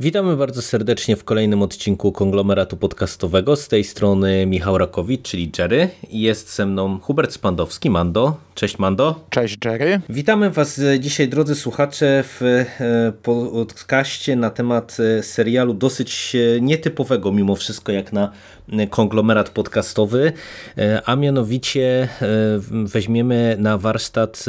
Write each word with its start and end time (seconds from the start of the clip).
Witamy 0.00 0.36
bardzo 0.36 0.62
serdecznie 0.62 1.16
w 1.16 1.24
kolejnym 1.24 1.62
odcinku 1.62 2.12
konglomeratu 2.12 2.76
podcastowego. 2.76 3.56
Z 3.56 3.68
tej 3.68 3.84
strony 3.84 4.46
Michał 4.46 4.78
Rakowicz, 4.78 5.22
czyli 5.22 5.52
Jerry. 5.58 5.88
I 6.10 6.20
jest 6.20 6.54
ze 6.54 6.66
mną 6.66 6.98
Hubert 6.98 7.32
Spandowski, 7.32 7.90
Mando. 7.90 8.36
Cześć 8.54 8.78
Mando. 8.78 9.24
Cześć 9.30 9.56
Jerry. 9.64 10.00
Witamy 10.08 10.50
Was 10.50 10.80
dzisiaj, 11.00 11.28
drodzy 11.28 11.54
słuchacze, 11.54 12.24
w 12.26 12.42
e, 12.42 13.12
podcaście 13.22 14.36
na 14.36 14.50
temat 14.50 14.96
e, 15.18 15.22
serialu 15.22 15.74
dosyć 15.74 16.36
e, 16.36 16.60
nietypowego 16.60 17.32
mimo 17.32 17.56
wszystko, 17.56 17.92
jak 17.92 18.12
na 18.12 18.32
konglomerat 18.90 19.50
podcastowy, 19.50 20.32
a 21.04 21.16
mianowicie 21.16 22.08
weźmiemy 22.70 23.56
na 23.58 23.78
warsztat 23.78 24.44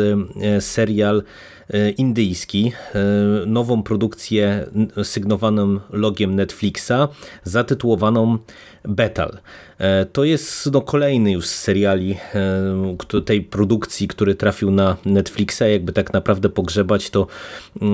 serial 0.59 1.23
indyjski, 1.97 2.71
nową 3.45 3.83
produkcję 3.83 4.65
sygnowaną 5.03 5.79
logiem 5.89 6.35
Netflixa, 6.35 7.07
zatytułowaną 7.43 8.37
Betal. 8.85 9.37
To 10.13 10.23
jest 10.23 10.71
no, 10.71 10.81
kolejny 10.81 11.31
już 11.31 11.47
z 11.47 11.55
seriali 11.55 12.17
tej 13.25 13.41
produkcji, 13.41 14.07
który 14.07 14.35
trafił 14.35 14.71
na 14.71 14.97
Netflixa. 15.05 15.61
Jakby 15.71 15.93
tak 15.93 16.13
naprawdę 16.13 16.49
pogrzebać, 16.49 17.09
to 17.09 17.27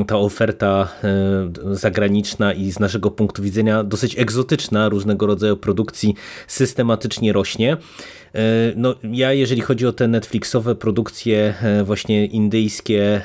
ta 0.07 0.17
oferta 0.17 0.87
zagraniczna 1.71 2.53
i 2.53 2.71
z 2.71 2.79
naszego 2.79 3.11
punktu 3.11 3.43
widzenia 3.43 3.83
dosyć 3.83 4.19
egzotyczna 4.19 4.89
różnego 4.89 5.27
rodzaju 5.27 5.57
produkcji 5.57 6.15
systematycznie 6.47 7.33
rośnie. 7.33 7.77
No, 8.75 8.95
ja 9.03 9.33
jeżeli 9.33 9.61
chodzi 9.61 9.87
o 9.87 9.91
te 9.91 10.07
Netflixowe 10.07 10.75
produkcje 10.75 11.53
właśnie 11.83 12.25
indyjskie, 12.25 13.21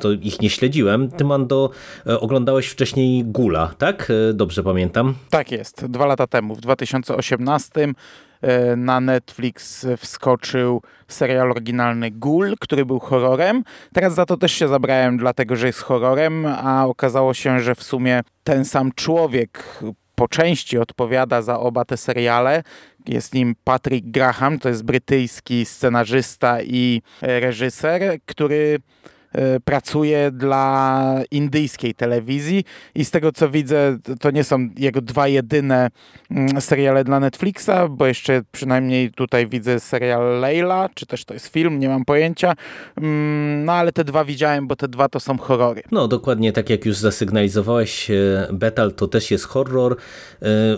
to 0.00 0.12
ich 0.12 0.40
nie 0.40 0.50
śledziłem. 0.50 1.10
Ty, 1.10 1.24
Mando, 1.24 1.70
oglądałeś 2.20 2.66
wcześniej 2.66 3.24
Gula, 3.24 3.74
tak? 3.78 4.12
Dobrze 4.34 4.62
pamiętam? 4.62 5.14
Tak 5.30 5.52
jest. 5.52 5.86
Dwa 5.86 6.06
lata 6.06 6.26
temu, 6.26 6.54
w 6.54 6.60
2018 6.60 7.88
na 8.76 9.00
Netflix 9.00 9.86
wskoczył 9.96 10.82
serial 11.08 11.50
oryginalny 11.50 12.10
Ghoul, 12.10 12.54
który 12.60 12.86
był 12.86 12.98
horrorem. 12.98 13.64
Teraz 13.92 14.14
za 14.14 14.26
to 14.26 14.36
też 14.36 14.52
się 14.52 14.68
zabrałem, 14.68 15.16
dlatego 15.16 15.56
że 15.56 15.66
jest 15.66 15.80
horrorem, 15.80 16.46
a 16.46 16.86
okazało 16.86 17.34
się, 17.34 17.60
że 17.60 17.74
w 17.74 17.82
sumie 17.82 18.20
ten 18.44 18.64
sam 18.64 18.92
człowiek 18.94 19.82
po 20.20 20.28
części 20.28 20.78
odpowiada 20.78 21.42
za 21.42 21.60
oba 21.60 21.84
te 21.84 21.96
seriale. 21.96 22.62
Jest 23.06 23.34
nim 23.34 23.54
Patrick 23.64 24.06
Graham, 24.06 24.58
to 24.58 24.68
jest 24.68 24.84
brytyjski 24.84 25.64
scenarzysta 25.64 26.62
i 26.62 27.02
reżyser, 27.22 28.18
który 28.26 28.78
pracuje 29.64 30.30
dla 30.30 31.14
indyjskiej 31.30 31.94
telewizji 31.94 32.64
i 32.94 33.04
z 33.04 33.10
tego 33.10 33.32
co 33.32 33.50
widzę, 33.50 33.98
to 34.20 34.30
nie 34.30 34.44
są 34.44 34.68
jego 34.78 35.00
dwa 35.00 35.28
jedyne 35.28 35.90
seriale 36.60 37.04
dla 37.04 37.20
Netflixa, 37.20 37.70
bo 37.90 38.06
jeszcze 38.06 38.42
przynajmniej 38.52 39.10
tutaj 39.10 39.46
widzę 39.46 39.80
serial 39.80 40.40
Leila, 40.40 40.88
czy 40.94 41.06
też 41.06 41.24
to 41.24 41.34
jest 41.34 41.46
film, 41.46 41.78
nie 41.78 41.88
mam 41.88 42.04
pojęcia. 42.04 42.54
No 43.64 43.72
ale 43.72 43.92
te 43.92 44.04
dwa 44.04 44.24
widziałem, 44.24 44.66
bo 44.66 44.76
te 44.76 44.88
dwa 44.88 45.08
to 45.08 45.20
są 45.20 45.38
horrory. 45.38 45.82
No 45.90 46.08
dokładnie 46.08 46.52
tak 46.52 46.70
jak 46.70 46.86
już 46.86 46.96
zasygnalizowałeś, 46.96 48.10
Betal 48.52 48.92
to 48.92 49.08
też 49.08 49.30
jest 49.30 49.44
horror. 49.44 49.96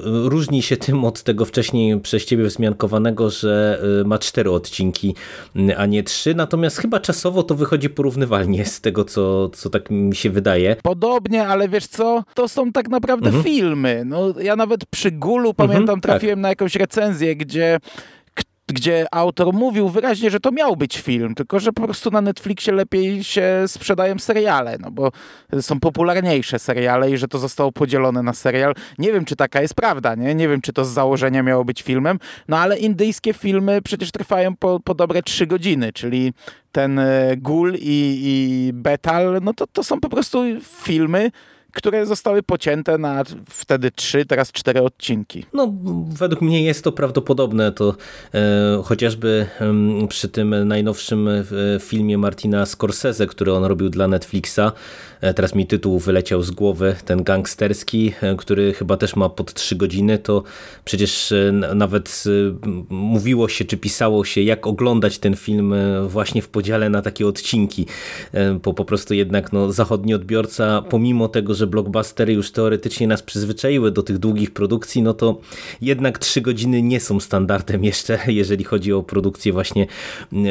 Różni 0.05 0.63
się 0.63 0.77
tym 0.77 1.05
od 1.05 1.23
tego 1.23 1.45
wcześniej 1.45 2.01
przez 2.01 2.25
ciebie 2.25 2.45
wzmiankowanego, 2.45 3.31
że 3.31 3.83
ma 4.05 4.19
cztery 4.19 4.51
odcinki, 4.51 5.15
a 5.77 5.87
nie 5.87 6.03
trzy, 6.03 6.35
natomiast 6.35 6.79
chyba 6.79 7.01
czasowo 7.01 7.43
to 7.43 7.55
wychodzi 7.55 7.91
porównywalnie 7.91 8.42
z 8.65 8.81
tego, 8.81 9.05
co, 9.05 9.49
co 9.49 9.71
tak 9.71 9.91
mi 9.91 10.17
się 10.17 10.31
wydaje. 10.31 10.77
Podobnie, 10.83 11.47
ale 11.47 11.69
wiesz 11.69 11.87
co, 11.87 12.25
to 12.35 12.49
są 12.49 12.73
tak 12.73 12.89
naprawdę 12.89 13.27
mhm. 13.27 13.45
filmy. 13.45 14.03
No, 14.07 14.35
ja 14.41 14.57
nawet 14.57 14.87
przy 14.87 15.11
Gulu 15.11 15.55
pamiętam, 15.55 15.83
mhm, 15.83 16.01
trafiłem 16.01 16.37
tak. 16.37 16.43
na 16.43 16.49
jakąś 16.49 16.77
recenzję, 16.77 17.37
gdzie 17.37 17.79
gdzie 18.73 19.07
autor 19.11 19.53
mówił 19.53 19.89
wyraźnie, 19.89 20.31
że 20.31 20.41
to 20.41 20.51
miał 20.51 20.77
być 20.77 20.99
film, 21.01 21.35
tylko 21.35 21.61
że 21.61 21.73
po 21.73 21.83
prostu 21.83 22.11
na 22.11 22.21
Netflixie 22.21 22.73
lepiej 22.73 23.25
się 23.25 23.65
sprzedają 23.67 24.19
seriale, 24.19 24.77
no 24.81 24.91
bo 24.91 25.13
są 25.61 25.81
popularniejsze 25.81 26.59
seriale 26.59 27.11
i 27.11 27.17
że 27.17 27.29
to 27.29 27.39
zostało 27.39 27.73
podzielone 27.73 28.23
na 28.23 28.33
serial. 28.33 28.75
Nie 28.99 29.13
wiem, 29.13 29.25
czy 29.25 29.37
taka 29.37 29.63
jest 29.63 29.75
prawda, 29.75 30.15
nie? 30.15 30.35
Nie 30.35 30.49
wiem, 30.49 30.61
czy 30.61 30.73
to 30.73 30.85
z 30.85 30.89
założenia 30.89 31.43
miało 31.43 31.65
być 31.65 31.83
filmem, 31.83 32.19
no 32.49 32.59
ale 32.59 32.79
indyjskie 32.79 33.33
filmy 33.33 33.83
przecież 33.83 34.11
trwają 34.11 34.57
po, 34.57 34.81
po 34.81 34.95
dobre 34.95 35.23
trzy 35.23 35.47
godziny, 35.47 35.93
czyli 35.93 36.33
ten 36.73 36.99
e, 36.99 37.37
Gul 37.37 37.75
i, 37.75 38.19
i 38.23 38.71
Betal, 38.73 39.39
no 39.43 39.55
to, 39.55 39.67
to 39.67 39.85
są 39.85 40.01
po 40.01 40.09
prostu 40.09 40.45
filmy, 40.61 41.31
które 41.73 42.07
zostały 42.07 42.43
pocięte 42.43 42.99
na 42.99 43.25
wtedy 43.51 43.91
trzy, 43.91 44.27
teraz 44.27 44.53
cztery 44.53 44.83
odcinki. 44.83 45.45
No, 45.53 45.73
według 46.09 46.43
mnie 46.43 46.63
jest 46.63 46.85
to 46.85 46.93
prawdopodobne. 46.93 47.73
To 47.73 47.95
e, 48.35 48.83
chociażby 48.85 49.47
przy 50.09 50.29
tym 50.29 50.69
najnowszym 50.69 51.29
e, 51.29 51.45
filmie 51.81 52.19
Martina 52.19 52.67
Scorsese, 52.67 53.27
który 53.27 53.53
on 53.53 53.65
robił 53.65 53.89
dla 53.89 54.09
Netflixa, 54.09 54.61
teraz 55.37 55.55
mi 55.55 55.67
tytuł 55.67 55.99
wyleciał 55.99 56.43
z 56.43 56.51
głowy, 56.51 56.97
ten 57.05 57.23
gangsterski, 57.23 58.13
e, 58.23 58.37
który 58.37 58.73
chyba 58.73 58.97
też 58.97 59.17
ma 59.17 59.29
pod 59.29 59.55
trzy 59.55 59.77
godziny, 59.77 60.19
to 60.19 60.43
przecież 60.85 61.33
e, 61.33 61.53
nawet 61.75 62.25
mówiło 62.89 63.49
się, 63.49 63.65
czy 63.65 63.77
pisało 63.77 64.25
się, 64.25 64.41
jak 64.41 64.67
oglądać 64.67 65.19
ten 65.19 65.37
film 65.37 65.75
właśnie 66.07 66.43
w 66.43 66.49
podziale 66.49 66.89
na 66.89 67.03
takie 67.03 67.27
odcinki, 67.27 67.87
bo 68.65 68.75
po 68.75 68.85
prostu 68.85 69.15
jednak 69.15 69.53
no, 69.53 69.73
zachodni 69.73 70.15
odbiorca, 70.15 70.83
pomimo 70.83 71.29
tego, 71.29 71.55
że 71.55 71.67
blockbustery 71.67 72.33
już 72.33 72.53
teoretycznie 72.53 73.07
nas 73.07 73.23
przyzwyczaiły 73.23 73.91
do 73.91 74.03
tych 74.03 74.19
długich 74.19 74.51
produkcji, 74.51 75.03
no 75.03 75.15
to 75.15 75.41
jednak 75.81 76.19
trzy 76.19 76.41
godziny 76.41 76.83
nie 76.83 77.01
są 77.01 77.21
standardem 77.21 77.85
jeszcze, 77.93 78.19
jeżeli 78.27 78.65
chodzi 78.65 78.93
o 78.93 79.03
produkcje 79.03 79.53
właśnie 79.53 79.87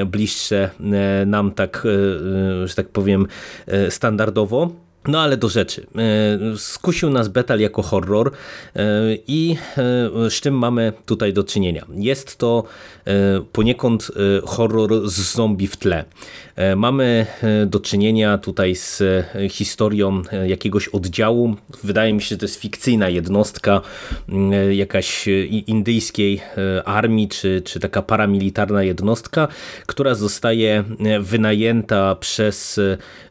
bliższe 0.06 0.70
e, 0.94 1.26
nam 1.26 1.52
tak, 1.52 1.88
e, 2.64 2.68
że 2.68 2.76
tak 2.76 2.90
powiem, 2.90 3.28
e, 3.68 3.92
standardowo. 3.92 4.61
No 5.08 5.22
ale 5.22 5.38
do 5.38 5.50
rzeczy. 5.50 5.88
Skusił 6.58 7.10
nas 7.10 7.28
Betal 7.28 7.60
jako 7.60 7.82
horror 7.82 8.32
i 9.28 9.56
z 10.30 10.34
czym 10.34 10.58
mamy 10.58 10.94
tutaj 11.06 11.34
do 11.34 11.44
czynienia? 11.44 11.86
Jest 11.96 12.38
to 12.38 12.64
poniekąd 13.52 14.12
horror 14.46 15.10
z 15.10 15.34
zombie 15.34 15.68
w 15.68 15.78
tle. 15.78 16.06
E, 16.56 16.76
mamy 16.76 17.26
e, 17.44 17.66
do 17.66 17.80
czynienia 17.80 18.38
tutaj 18.38 18.76
z 18.76 19.02
e, 19.02 19.50
historią 19.50 20.22
jakiegoś 20.48 20.88
oddziału. 20.88 21.56
Wydaje 21.84 22.14
mi 22.14 22.22
się, 22.22 22.28
że 22.28 22.38
to 22.38 22.46
jest 22.46 22.62
fikcyjna 22.62 23.10
jednostka 23.10 23.82
jakaś 24.72 25.28
indyjskiej 25.68 26.42
armii, 26.86 27.28
czy, 27.28 27.62
czy 27.66 27.80
taka 27.80 28.02
paramilitarna 28.02 28.84
jednostka, 28.84 29.48
która 29.86 30.16
zostaje 30.16 30.84
wynajęta 31.20 32.16
przez 32.16 32.80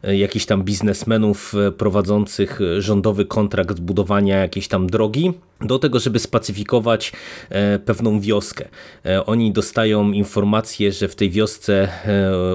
jakichś 0.03 0.45
tam 0.45 0.63
biznesmenów 0.63 1.53
prowadzących 1.77 2.59
rządowy 2.79 3.25
kontrakt 3.25 3.79
budowania 3.79 4.37
jakiejś 4.37 4.67
tam 4.67 4.87
drogi 4.87 5.33
do 5.61 5.79
tego, 5.79 5.99
żeby 5.99 6.19
spacyfikować 6.19 7.11
pewną 7.85 8.19
wioskę. 8.19 8.67
Oni 9.25 9.51
dostają 9.51 10.11
informację, 10.11 10.91
że 10.91 11.07
w 11.07 11.15
tej 11.15 11.29
wiosce 11.29 11.87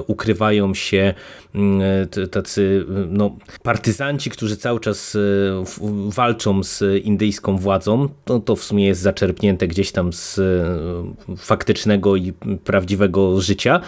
ukrywają 0.07 0.73
się 0.73 1.13
mm, 1.55 2.07
tacy 2.31 2.85
no, 3.09 3.35
partyzanci, 3.63 4.29
którzy 4.29 4.57
cały 4.57 4.79
czas 4.79 5.15
e, 5.15 5.19
walczą 6.09 6.63
z 6.63 6.83
indyjską 7.03 7.57
władzą. 7.57 8.09
To, 8.25 8.39
to 8.39 8.55
w 8.55 8.63
sumie 8.63 8.87
jest 8.87 9.01
zaczerpnięte 9.01 9.67
gdzieś 9.67 9.91
tam 9.91 10.13
z 10.13 10.39
e, 10.39 11.35
faktycznego 11.37 12.15
i 12.15 12.33
prawdziwego 12.63 13.41
życia. 13.41 13.81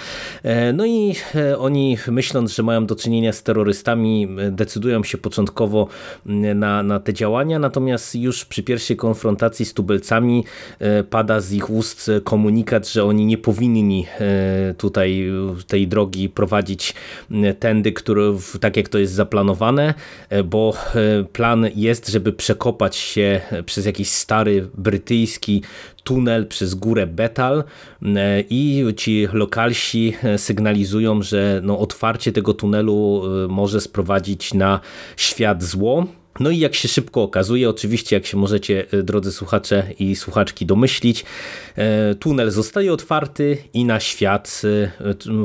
E, 0.43 0.73
no 0.73 0.85
i 0.85 1.15
oni 1.57 1.97
myśląc, 2.07 2.55
że 2.55 2.63
mają 2.63 2.85
do 2.85 2.95
czynienia 2.95 3.33
z 3.33 3.43
terrorystami, 3.43 4.27
decydują 4.51 5.03
się 5.03 5.17
początkowo 5.17 5.87
mm, 6.25 6.59
na, 6.59 6.83
na 6.83 6.99
te 6.99 7.13
działania, 7.13 7.59
natomiast 7.59 8.15
już 8.15 8.45
przy 8.45 8.63
pierwszej 8.63 8.97
konfrontacji 9.09 9.65
z 9.65 9.73
tubelcami 9.73 10.43
pada 11.09 11.39
z 11.41 11.51
ich 11.53 11.69
ust 11.69 12.11
komunikat, 12.23 12.87
że 12.87 13.03
oni 13.03 13.25
nie 13.25 13.37
powinni 13.37 14.05
tutaj 14.77 15.31
tej 15.67 15.87
drogi 15.87 16.29
prowadzić 16.29 16.93
tędy, 17.59 17.91
który, 17.91 18.33
tak 18.59 18.77
jak 18.77 18.89
to 18.89 18.97
jest 18.99 19.13
zaplanowane, 19.13 19.93
bo 20.45 20.73
plan 21.33 21.67
jest, 21.75 22.09
żeby 22.09 22.33
przekopać 22.33 22.95
się 22.95 23.41
przez 23.65 23.85
jakiś 23.85 24.09
stary 24.09 24.69
brytyjski 24.77 25.61
tunel 26.09 26.47
przez 26.47 26.75
górę 26.75 27.07
Betal 27.07 27.63
e, 28.03 28.43
i 28.49 28.85
ci 28.97 29.27
lokalsi 29.33 30.13
e, 30.23 30.37
sygnalizują, 30.37 31.21
że 31.21 31.61
no 31.63 31.79
otwarcie 31.79 32.31
tego 32.31 32.53
tunelu 32.53 33.23
e, 33.45 33.47
może 33.47 33.81
sprowadzić 33.81 34.53
na 34.53 34.79
świat 35.17 35.63
zło. 35.63 36.07
No 36.39 36.49
i 36.49 36.59
jak 36.59 36.75
się 36.75 36.87
szybko 36.87 37.23
okazuje, 37.23 37.69
oczywiście 37.69 38.15
jak 38.15 38.25
się 38.25 38.37
możecie 38.37 38.85
drodzy 39.03 39.31
słuchacze 39.31 39.83
i 39.99 40.15
słuchaczki 40.15 40.65
domyślić, 40.65 41.25
tunel 42.19 42.51
zostaje 42.51 42.93
otwarty 42.93 43.57
i 43.73 43.85
na 43.85 43.99
świat 43.99 44.61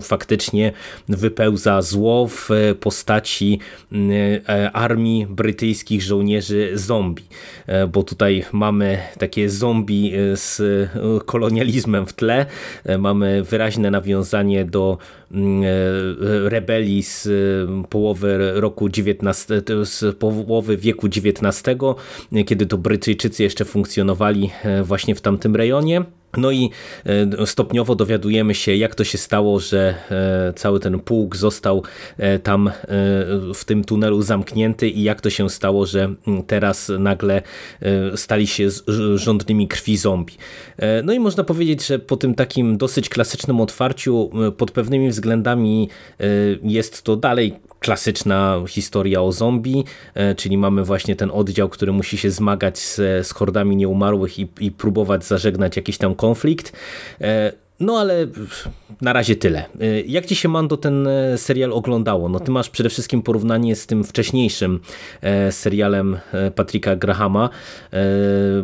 faktycznie 0.02 0.72
wypełza 1.08 1.82
zło 1.82 2.26
w 2.26 2.48
postaci 2.80 3.58
armii 4.72 5.26
brytyjskich 5.26 6.02
żołnierzy 6.02 6.70
zombie. 6.74 7.24
Bo 7.92 8.02
tutaj 8.02 8.44
mamy 8.52 8.98
takie 9.18 9.50
zombie 9.50 10.12
z 10.34 10.62
kolonializmem 11.24 12.06
w 12.06 12.12
tle, 12.12 12.46
mamy 12.98 13.42
wyraźne 13.42 13.90
nawiązanie 13.90 14.64
do 14.64 14.98
rebelii 16.44 17.02
z 17.02 17.28
połowy 17.88 18.52
roku 18.54 18.86
XIX, 18.86 19.46
z 19.82 20.16
połowy 20.16 20.76
wieku 20.84 21.06
XIX, 21.06 21.62
kiedy 22.46 22.66
to 22.66 22.78
Brytyjczycy 22.78 23.42
jeszcze 23.42 23.64
funkcjonowali 23.64 24.50
właśnie 24.82 25.14
w 25.14 25.20
tamtym 25.20 25.56
rejonie. 25.56 26.04
No 26.36 26.50
i 26.50 26.70
e, 27.40 27.46
stopniowo 27.46 27.94
dowiadujemy 27.94 28.54
się, 28.54 28.76
jak 28.76 28.94
to 28.94 29.04
się 29.04 29.18
stało, 29.18 29.60
że 29.60 29.94
e, 30.10 30.52
cały 30.56 30.80
ten 30.80 31.00
pułk 31.00 31.36
został 31.36 31.82
e, 32.18 32.38
tam 32.38 32.70
w 33.54 33.64
tym 33.64 33.84
tunelu 33.84 34.22
zamknięty 34.22 34.88
i 34.88 35.02
jak 35.02 35.20
to 35.20 35.30
się 35.30 35.50
stało, 35.50 35.86
że 35.86 36.14
teraz 36.46 36.92
nagle 36.98 37.42
stali 38.16 38.46
się 38.46 38.68
rządnymi 39.14 39.68
krwi 39.68 39.96
zombie. 39.96 40.34
No 41.04 41.12
i 41.12 41.18
można 41.20 41.44
powiedzieć, 41.44 41.86
że 41.86 41.98
po 41.98 42.16
tym 42.16 42.34
takim 42.34 42.76
dosyć 42.76 43.08
klasycznym 43.08 43.60
otwarciu 43.60 44.30
pod 44.56 44.70
pewnymi 44.70 45.10
względami 45.10 45.88
jest 46.62 47.02
to 47.02 47.16
dalej 47.16 47.54
klasyczna 47.84 48.62
historia 48.68 49.22
o 49.22 49.32
zombie, 49.32 49.84
e, 50.14 50.34
czyli 50.34 50.58
mamy 50.58 50.84
właśnie 50.84 51.16
ten 51.16 51.30
oddział, 51.30 51.68
który 51.68 51.92
musi 51.92 52.18
się 52.18 52.30
zmagać 52.30 52.78
z, 52.78 52.96
z 53.26 53.32
hordami 53.32 53.76
nieumarłych 53.76 54.38
i, 54.38 54.48
i 54.60 54.70
próbować 54.70 55.24
zażegnać 55.24 55.76
jakiś 55.76 55.98
tam 55.98 56.14
konflikt. 56.14 56.72
E, 57.20 57.52
no 57.80 57.98
ale 57.98 58.26
na 59.00 59.12
razie 59.12 59.36
tyle. 59.36 59.64
Y, 59.82 60.04
jak 60.06 60.26
ci 60.26 60.36
się 60.36 60.48
Mando 60.48 60.76
ten 60.76 61.06
e, 61.06 61.38
serial 61.38 61.72
oglądało? 61.72 62.28
No 62.28 62.40
ty 62.40 62.50
masz 62.50 62.70
przede 62.70 62.88
wszystkim 62.88 63.22
porównanie 63.22 63.76
z 63.76 63.86
tym 63.86 64.04
wcześniejszym 64.04 64.80
e, 65.20 65.52
serialem 65.52 66.18
e, 66.32 66.50
Patricka 66.50 66.96
Grahama, 66.96 67.50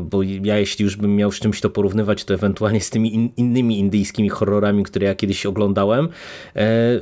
bo 0.01 0.23
ja 0.23 0.59
jeśli 0.59 0.85
już 0.85 0.97
bym 0.97 1.17
miał 1.17 1.33
z 1.33 1.41
czymś 1.41 1.61
to 1.61 1.71
porównywać, 1.71 2.25
to 2.25 2.35
ewentualnie 2.35 2.81
z 2.81 2.91
tymi 2.91 3.15
in, 3.15 3.31
innymi 3.37 3.79
indyjskimi 3.79 4.29
horrorami, 4.29 4.83
które 4.83 5.07
ja 5.07 5.15
kiedyś 5.15 5.47
oglądałem. 5.47 6.09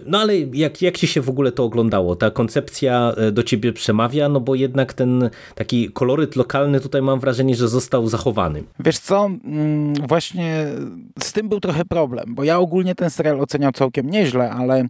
No 0.07 0.19
ale 0.19 0.39
jak, 0.39 0.83
jak 0.83 0.99
ci 0.99 1.07
się 1.07 1.21
w 1.21 1.29
ogóle 1.29 1.53
to 1.53 1.65
oglądało? 1.65 2.17
Ta 2.17 2.31
koncepcja 2.31 3.15
do 3.33 3.43
ciebie 3.43 3.73
przemawia, 3.73 4.29
no 4.29 4.41
bo 4.41 4.55
jednak 4.55 4.95
ten 4.95 5.31
taki 5.55 5.91
koloryt 5.91 6.37
lokalny 6.37 6.81
tutaj 6.81 7.03
mam 7.03 7.21
wrażenie, 7.21 7.57
że 7.57 7.69
został 7.69 8.09
zachowany. 8.09 8.65
Wiesz 8.81 8.99
co, 8.99 9.31
mm, 9.45 9.95
właśnie 9.95 10.67
z 11.23 11.33
tym 11.33 11.49
był 11.49 11.61
trochę 11.61 11.85
problem, 11.85 12.35
bo 12.35 12.45
ja 12.45 12.59
ogólnie 12.59 12.95
ten 12.95 13.11
serial 13.19 13.41
oceniam 13.41 13.73
całkiem 13.73 14.11
nieźle, 14.11 14.51
ale 14.51 14.85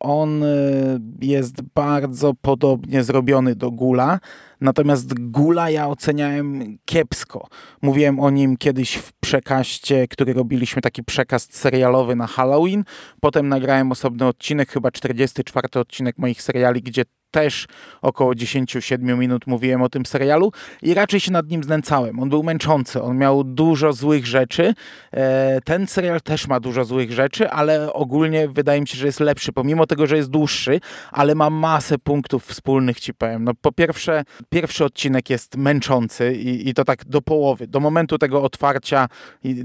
on 0.00 0.42
y, 0.42 1.00
jest 1.20 1.62
bardzo 1.74 2.32
podobnie 2.42 3.04
zrobiony 3.04 3.54
do 3.54 3.70
Gula, 3.70 4.18
natomiast 4.60 5.14
Gula 5.30 5.70
ja 5.70 5.88
oceniałem 5.88 6.78
kiepsko. 6.84 7.48
Mówiłem 7.82 8.20
o 8.20 8.30
nim 8.30 8.56
kiedyś 8.56 8.94
w 8.94 9.12
przekaście, 9.12 10.08
który 10.08 10.32
robiliśmy, 10.32 10.82
taki 10.82 11.02
przekaz 11.02 11.48
serialowy 11.50 12.16
na 12.16 12.26
Halloween. 12.26 12.84
Potem 13.20 13.48
nagrałem 13.48 13.92
osobny 13.92 14.26
odcinek, 14.26 14.70
chyba 14.70 14.90
44 14.90 15.68
odcinek 15.80 16.18
moich 16.18 16.42
seriali, 16.42 16.82
gdzie 16.82 17.04
też 17.34 17.66
około 18.02 18.32
10-7 18.32 19.18
minut 19.18 19.46
mówiłem 19.46 19.82
o 19.82 19.88
tym 19.88 20.06
serialu 20.06 20.52
i 20.82 20.94
raczej 20.94 21.20
się 21.20 21.32
nad 21.32 21.48
nim 21.48 21.64
znęcałem. 21.64 22.20
On 22.20 22.28
był 22.28 22.42
męczący, 22.42 23.02
on 23.02 23.18
miał 23.18 23.44
dużo 23.44 23.92
złych 23.92 24.26
rzeczy. 24.26 24.74
E, 25.12 25.60
ten 25.64 25.86
serial 25.86 26.20
też 26.20 26.48
ma 26.48 26.60
dużo 26.60 26.84
złych 26.84 27.12
rzeczy, 27.12 27.50
ale 27.50 27.92
ogólnie 27.92 28.48
wydaje 28.48 28.80
mi 28.80 28.88
się, 28.88 28.98
że 28.98 29.06
jest 29.06 29.20
lepszy, 29.20 29.52
pomimo 29.52 29.86
tego, 29.86 30.06
że 30.06 30.16
jest 30.16 30.30
dłuższy, 30.30 30.80
ale 31.12 31.34
ma 31.34 31.50
masę 31.50 31.98
punktów 31.98 32.46
wspólnych, 32.46 33.00
ci 33.00 33.14
powiem. 33.14 33.44
No, 33.44 33.52
po 33.60 33.72
pierwsze, 33.72 34.24
pierwszy 34.48 34.84
odcinek 34.84 35.30
jest 35.30 35.56
męczący 35.56 36.34
i, 36.34 36.68
i 36.68 36.74
to 36.74 36.84
tak 36.84 37.04
do 37.04 37.22
połowy, 37.22 37.66
do 37.66 37.80
momentu 37.80 38.18
tego 38.18 38.42
otwarcia 38.42 39.08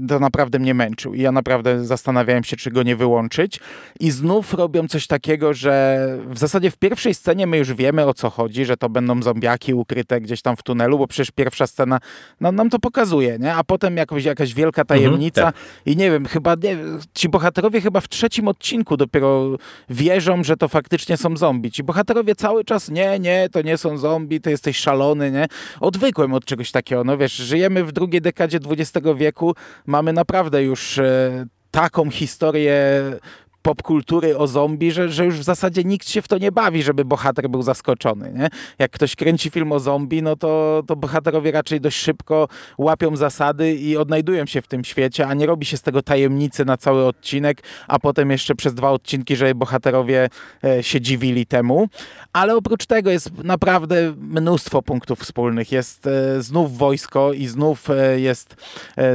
to 0.08 0.20
naprawdę 0.20 0.58
mnie 0.58 0.74
męczył 0.74 1.14
i 1.14 1.20
ja 1.22 1.32
naprawdę 1.32 1.84
zastanawiałem 1.84 2.44
się, 2.44 2.56
czy 2.56 2.70
go 2.70 2.82
nie 2.82 2.96
wyłączyć. 2.96 3.60
I 4.00 4.10
znów 4.10 4.54
robią 4.54 4.88
coś 4.88 5.06
takiego, 5.06 5.54
że 5.54 6.06
w 6.26 6.38
zasadzie 6.38 6.70
w 6.70 6.76
pierwszej 6.76 7.14
scenie 7.14 7.46
my 7.46 7.59
już 7.60 7.74
wiemy 7.74 8.06
o 8.06 8.14
co 8.14 8.30
chodzi, 8.30 8.64
że 8.64 8.76
to 8.76 8.88
będą 8.88 9.22
zombiaki 9.22 9.74
ukryte 9.74 10.20
gdzieś 10.20 10.42
tam 10.42 10.56
w 10.56 10.62
tunelu, 10.62 10.98
bo 10.98 11.06
przecież 11.06 11.30
pierwsza 11.30 11.66
scena 11.66 11.98
no, 12.40 12.52
nam 12.52 12.70
to 12.70 12.78
pokazuje, 12.78 13.38
nie? 13.38 13.54
A 13.54 13.64
potem 13.64 13.96
jakoś, 13.96 14.24
jakaś 14.24 14.54
wielka 14.54 14.84
tajemnica 14.84 15.40
mhm, 15.40 15.54
tak. 15.54 15.86
i 15.86 15.96
nie 15.96 16.10
wiem, 16.10 16.26
chyba 16.26 16.54
nie, 16.62 16.76
ci 17.14 17.28
bohaterowie 17.28 17.80
chyba 17.80 18.00
w 18.00 18.08
trzecim 18.08 18.48
odcinku 18.48 18.96
dopiero 18.96 19.56
wierzą, 19.90 20.44
że 20.44 20.56
to 20.56 20.68
faktycznie 20.68 21.16
są 21.16 21.36
zombie. 21.36 21.70
Ci 21.70 21.82
bohaterowie 21.82 22.34
cały 22.34 22.64
czas, 22.64 22.88
nie, 22.88 23.18
nie, 23.18 23.48
to 23.52 23.62
nie 23.62 23.78
są 23.78 23.98
zombie, 23.98 24.40
to 24.40 24.50
jesteś 24.50 24.76
szalony, 24.76 25.30
nie? 25.30 25.46
Odwykłem 25.80 26.34
od 26.34 26.44
czegoś 26.44 26.70
takiego, 26.70 27.04
no 27.04 27.16
wiesz, 27.16 27.32
żyjemy 27.32 27.84
w 27.84 27.92
drugiej 27.92 28.20
dekadzie 28.20 28.58
XX 28.70 29.06
wieku, 29.16 29.54
mamy 29.86 30.12
naprawdę 30.12 30.62
już 30.62 30.98
e, 30.98 31.46
taką 31.70 32.10
historię 32.10 32.74
popkultury 33.62 34.38
o 34.38 34.46
zombie, 34.46 34.92
że, 34.92 35.08
że 35.08 35.24
już 35.24 35.38
w 35.38 35.42
zasadzie 35.42 35.84
nikt 35.84 36.08
się 36.08 36.22
w 36.22 36.28
to 36.28 36.38
nie 36.38 36.52
bawi, 36.52 36.82
żeby 36.82 37.04
bohater 37.04 37.48
był 37.48 37.62
zaskoczony. 37.62 38.32
Nie? 38.32 38.48
Jak 38.78 38.90
ktoś 38.90 39.16
kręci 39.16 39.50
film 39.50 39.72
o 39.72 39.80
zombie, 39.80 40.22
no 40.22 40.36
to, 40.36 40.82
to 40.86 40.96
bohaterowie 40.96 41.52
raczej 41.52 41.80
dość 41.80 41.96
szybko 41.96 42.48
łapią 42.78 43.16
zasady 43.16 43.74
i 43.74 43.96
odnajdują 43.96 44.46
się 44.46 44.62
w 44.62 44.66
tym 44.66 44.84
świecie, 44.84 45.26
a 45.26 45.34
nie 45.34 45.46
robi 45.46 45.66
się 45.66 45.76
z 45.76 45.82
tego 45.82 46.02
tajemnicy 46.02 46.64
na 46.64 46.76
cały 46.76 47.06
odcinek, 47.06 47.62
a 47.88 47.98
potem 47.98 48.30
jeszcze 48.30 48.54
przez 48.54 48.74
dwa 48.74 48.90
odcinki, 48.90 49.36
żeby 49.36 49.54
bohaterowie 49.54 50.28
e, 50.64 50.82
się 50.82 51.00
dziwili 51.00 51.46
temu. 51.46 51.88
Ale 52.32 52.56
oprócz 52.56 52.86
tego 52.86 53.10
jest 53.10 53.44
naprawdę 53.44 54.14
mnóstwo 54.18 54.82
punktów 54.82 55.20
wspólnych. 55.20 55.72
Jest 55.72 56.06
e, 56.06 56.42
znów 56.42 56.78
wojsko 56.78 57.32
i 57.32 57.46
znów 57.46 57.90
e, 57.90 58.20
jest 58.20 58.56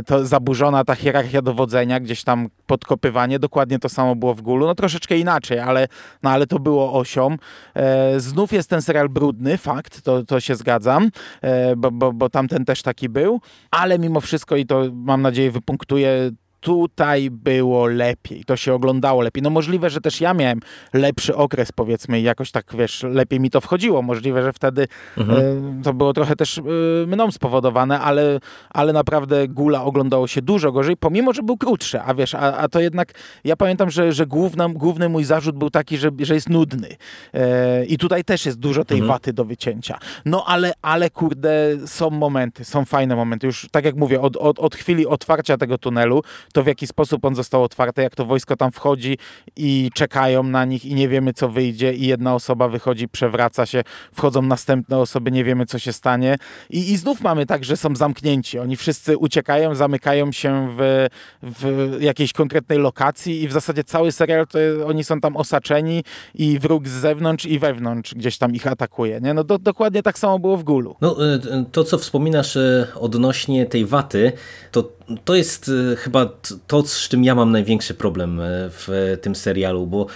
to 0.06 0.26
zaburzona 0.26 0.84
ta 0.84 0.96
hierarchia 0.96 1.42
dowodzenia, 1.42 2.00
gdzieś 2.00 2.24
tam 2.24 2.50
podkopywanie. 2.68 3.40
Dokładnie 3.40 3.80
to 3.80 3.90
samo 3.90 4.16
było 4.16 4.35
w 4.36 4.42
Gulu, 4.42 4.66
no 4.66 4.76
troszeczkę 4.76 5.18
inaczej, 5.18 5.60
ale, 5.60 5.88
no, 6.24 6.30
ale 6.30 6.48
to 6.48 6.60
było 6.60 6.94
osią. 6.94 7.38
E, 7.76 8.20
znów 8.20 8.54
jest 8.54 8.70
ten 8.70 8.82
serial 8.82 9.10
brudny, 9.10 9.58
fakt, 9.58 10.02
to, 10.02 10.24
to 10.24 10.40
się 10.40 10.56
zgadzam, 10.56 11.10
e, 11.42 11.76
bo, 11.76 11.92
bo, 11.92 12.14
bo 12.14 12.30
tamten 12.30 12.66
też 12.66 12.82
taki 12.82 13.10
był, 13.10 13.42
ale 13.72 14.00
mimo 14.00 14.22
wszystko 14.22 14.56
i 14.56 14.66
to 14.66 14.84
mam 14.94 15.22
nadzieję 15.22 15.52
wypunktuje 15.52 16.32
tutaj 16.66 17.30
było 17.32 17.86
lepiej, 17.88 18.44
to 18.46 18.58
się 18.58 18.74
oglądało 18.74 19.22
lepiej. 19.22 19.44
No 19.44 19.50
możliwe, 19.50 19.90
że 19.90 20.02
też 20.02 20.22
ja 20.22 20.34
miałem 20.34 20.60
lepszy 20.94 21.36
okres, 21.36 21.72
powiedzmy, 21.72 22.20
i 22.20 22.24
jakoś 22.24 22.52
tak, 22.52 22.66
wiesz, 22.78 23.04
lepiej 23.04 23.40
mi 23.40 23.50
to 23.50 23.62
wchodziło. 23.62 24.02
Możliwe, 24.02 24.44
że 24.44 24.54
wtedy 24.54 24.88
mhm. 25.18 25.40
y, 25.80 25.84
to 25.84 25.94
było 25.94 26.14
trochę 26.14 26.36
też 26.36 26.58
y, 26.58 26.62
mną 27.08 27.32
spowodowane, 27.32 28.00
ale, 28.00 28.40
ale 28.70 28.94
naprawdę 28.94 29.48
Gula 29.48 29.84
oglądało 29.84 30.28
się 30.28 30.42
dużo 30.42 30.72
gorzej, 30.72 30.98
pomimo, 30.98 31.34
że 31.34 31.44
był 31.44 31.58
krótszy, 31.58 32.02
a 32.02 32.14
wiesz, 32.14 32.36
a, 32.36 32.58
a 32.58 32.68
to 32.68 32.80
jednak, 32.80 33.14
ja 33.44 33.56
pamiętam, 33.56 33.90
że, 33.90 34.14
że 34.14 34.26
główna, 34.26 34.70
główny 34.70 35.10
mój 35.10 35.24
zarzut 35.24 35.58
był 35.58 35.70
taki, 35.70 35.98
że, 35.98 36.10
że 36.20 36.34
jest 36.34 36.50
nudny. 36.50 36.88
Y, 36.88 37.86
I 37.86 37.98
tutaj 37.98 38.24
też 38.24 38.46
jest 38.46 38.60
dużo 38.60 38.86
tej 38.86 38.98
mhm. 38.98 39.14
waty 39.14 39.34
do 39.34 39.46
wycięcia. 39.46 39.98
No 40.26 40.44
ale, 40.48 40.74
ale 40.82 41.10
kurde, 41.10 41.52
są 41.86 42.10
momenty, 42.10 42.66
są 42.66 42.86
fajne 42.86 43.16
momenty. 43.16 43.48
Już 43.48 43.68
tak 43.72 43.86
jak 43.86 43.96
mówię, 43.96 44.22
od, 44.22 44.38
od, 44.38 44.60
od 44.60 44.76
chwili 44.76 45.08
otwarcia 45.08 45.58
tego 45.58 45.78
tunelu, 45.78 46.22
to 46.56 46.64
w 46.64 46.68
jaki 46.68 46.88
sposób 46.88 47.26
on 47.26 47.36
został 47.36 47.64
otwarty, 47.64 48.02
jak 48.02 48.16
to 48.16 48.26
wojsko 48.26 48.56
tam 48.56 48.72
wchodzi 48.72 49.18
i 49.56 49.90
czekają 49.94 50.44
na 50.44 50.66
nich 50.66 50.86
i 50.86 50.96
nie 50.96 51.10
wiemy 51.10 51.34
co 51.34 51.50
wyjdzie 51.50 51.94
i 51.94 52.08
jedna 52.08 52.36
osoba 52.36 52.68
wychodzi, 52.68 53.08
przewraca 53.08 53.66
się, 53.66 53.82
wchodzą 54.14 54.42
następne 54.42 54.98
osoby, 54.98 55.32
nie 55.32 55.44
wiemy 55.44 55.66
co 55.66 55.80
się 55.80 55.94
stanie 55.94 56.38
i, 56.70 56.92
i 56.92 56.98
znów 56.98 57.22
mamy 57.22 57.46
tak, 57.46 57.64
że 57.64 57.78
są 57.78 57.96
zamknięci. 57.96 58.60
Oni 58.60 58.76
wszyscy 58.76 59.18
uciekają, 59.18 59.76
zamykają 59.76 60.32
się 60.32 60.68
w, 60.78 61.08
w 61.44 61.98
jakiejś 62.02 62.34
konkretnej 62.34 62.80
lokacji 62.80 63.44
i 63.44 63.48
w 63.48 63.52
zasadzie 63.52 63.84
cały 63.84 64.12
serial 64.12 64.48
to 64.48 64.60
oni 64.88 65.04
są 65.04 65.22
tam 65.22 65.38
osaczeni 65.38 66.04
i 66.36 66.60
wróg 66.60 66.88
z 66.88 66.92
zewnątrz 66.92 67.46
i 67.46 67.60
wewnątrz 67.60 68.14
gdzieś 68.14 68.38
tam 68.38 68.56
ich 68.56 68.68
atakuje. 68.68 69.22
Nie? 69.22 69.34
No 69.34 69.44
do, 69.44 69.60
dokładnie 69.60 70.04
tak 70.04 70.20
samo 70.20 70.40
było 70.40 70.58
w 70.58 70.64
Gulu. 70.64 70.96
No, 71.02 71.34
e, 71.34 71.66
to, 71.72 71.84
co 71.84 71.98
wspominasz 71.98 72.58
e, 72.58 72.88
odnośnie 72.96 73.66
tej 73.66 73.86
waty, 73.86 74.32
to 74.72 74.96
to 75.26 75.36
jest 75.36 75.72
chyba 75.98 76.30
to, 76.68 76.84
z 76.84 77.10
czym 77.10 77.24
ja 77.24 77.36
mam 77.36 77.52
największy 77.52 77.94
problem 77.94 78.42
w 78.70 79.18
tym 79.22 79.36
serialu, 79.36 79.88
bo 79.88 80.08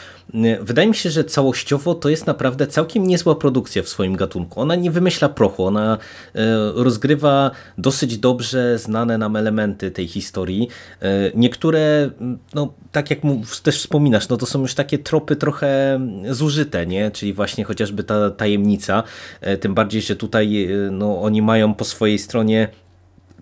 wydaje 0.62 0.88
mi 0.88 0.95
się, 0.95 1.09
że 1.09 1.24
całościowo 1.24 1.95
to 1.95 2.09
jest 2.09 2.27
naprawdę 2.27 2.67
całkiem 2.67 3.07
niezła 3.07 3.36
produkcja 3.36 3.83
w 3.83 3.89
swoim 3.89 4.15
gatunku. 4.15 4.62
Ona 4.62 4.75
nie 4.75 4.91
wymyśla 4.91 5.29
prochu, 5.29 5.65
ona 5.65 5.98
rozgrywa 6.75 7.51
dosyć 7.77 8.17
dobrze 8.17 8.77
znane 8.77 9.17
nam 9.17 9.36
elementy 9.36 9.91
tej 9.91 10.07
historii. 10.07 10.67
Niektóre, 11.36 12.09
no 12.53 12.74
tak 12.91 13.09
jak 13.09 13.19
też 13.63 13.79
wspominasz, 13.79 14.29
no 14.29 14.38
to 14.38 14.45
są 14.45 14.62
już 14.62 14.74
takie 14.74 14.98
tropy 14.98 15.36
trochę 15.36 16.00
zużyte, 16.29 16.88
nie? 16.88 17.12
Czyli 17.12 17.33
właśnie 17.33 17.63
chociażby 17.63 18.03
ta 18.03 18.31
tajemnica, 18.31 19.03
tym 19.59 19.74
bardziej, 19.74 20.01
że 20.01 20.15
tutaj 20.15 20.69
no, 20.91 21.21
oni 21.21 21.41
mają 21.41 21.74
po 21.74 21.86
swojej 21.86 22.19
stronie 22.19 22.67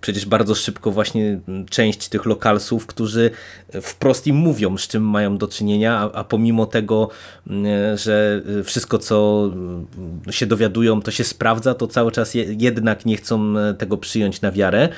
przecież 0.02 0.26
bardzo 0.26 0.56
szybko 0.56 0.92
właśnie 0.92 1.40
część 1.70 2.10
tych 2.10 2.26
lokalsów, 2.26 2.86
którzy 2.86 3.32
wprost 3.82 4.28
im 4.28 4.36
mówią, 4.36 4.78
z 4.78 4.88
czym 4.88 5.04
mają 5.04 5.38
do 5.38 5.48
czynienia, 5.48 5.98
a, 6.00 6.12
a 6.12 6.24
pomimo 6.24 6.66
tego, 6.66 7.10
że 7.96 8.42
wszystko, 8.64 8.98
co 8.98 9.50
się 10.32 10.46
dowiadują, 10.46 11.02
to 11.02 11.12
się 11.12 11.24
sprawdza, 11.24 11.74
to 11.74 11.88
cały 11.88 12.12
czas 12.12 12.34
jednak 12.60 13.06
nie 13.06 13.18
chcą 13.18 13.54
tego 13.78 13.98
przyjąć 13.98 14.42
na 14.42 14.52
wiarę. 14.52 14.90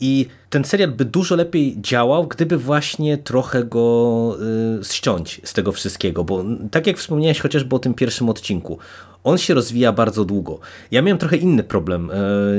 I 0.00 0.26
ten 0.50 0.64
serial 0.64 0.90
by 0.90 1.04
dużo 1.04 1.36
lepiej 1.36 1.76
działał, 1.80 2.26
gdyby 2.26 2.58
właśnie 2.58 3.18
trochę 3.18 3.64
go 3.64 4.36
ściąć 4.82 5.40
z 5.44 5.52
tego 5.52 5.72
wszystkiego, 5.72 6.24
bo 6.24 6.44
tak 6.70 6.86
jak 6.86 6.98
wspomniałeś 6.98 7.40
chociażby 7.40 7.76
o 7.76 7.78
tym 7.78 7.94
pierwszym 7.94 8.28
odcinku, 8.28 8.78
on 9.24 9.38
się 9.38 9.54
rozwija 9.54 9.92
bardzo 9.92 10.24
długo. 10.24 10.58
Ja 10.90 11.02
miałem 11.02 11.18
trochę 11.18 11.36
inny 11.36 11.64
problem 11.64 12.10
e, 12.10 12.16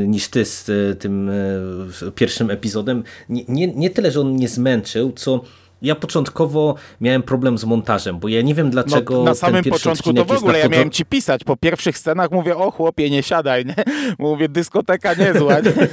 niż 0.08 0.28
ty 0.28 0.46
z 0.46 0.70
e, 0.70 0.96
tym 0.96 1.30
e, 1.30 2.12
pierwszym 2.16 2.50
epizodem. 2.50 3.04
Nie, 3.30 3.44
nie, 3.48 3.68
nie 3.68 3.90
tyle, 3.90 4.12
że 4.12 4.22
on 4.22 4.32
mnie 4.32 4.48
zmęczył, 4.48 5.12
co 5.12 5.42
ja 5.84 5.96
początkowo 5.96 6.76
miałem 7.02 7.24
problem 7.24 7.58
z 7.58 7.66
montażem, 7.66 8.20
bo 8.20 8.28
ja 8.28 8.42
nie 8.42 8.56
wiem 8.56 8.70
dlaczego. 8.70 9.18
No, 9.18 9.24
na 9.24 9.36
samym 9.36 9.64
początku 9.64 10.14
to 10.14 10.26
w 10.26 10.32
ogóle 10.32 10.60
ja 10.60 10.68
miałem 10.68 10.92
ci 10.92 11.06
pisać. 11.06 11.44
Po 11.44 11.58
pierwszych 11.58 11.98
scenach 11.98 12.32
mówię, 12.32 12.58
o 12.58 12.72
chłopie, 12.72 13.10
nie 13.10 13.24
siadaj, 13.24 13.66
nie? 13.66 13.76
Mówię, 14.20 14.50
dyskoteka 14.50 15.14
niezła. 15.14 15.60
Nie? 15.60 15.74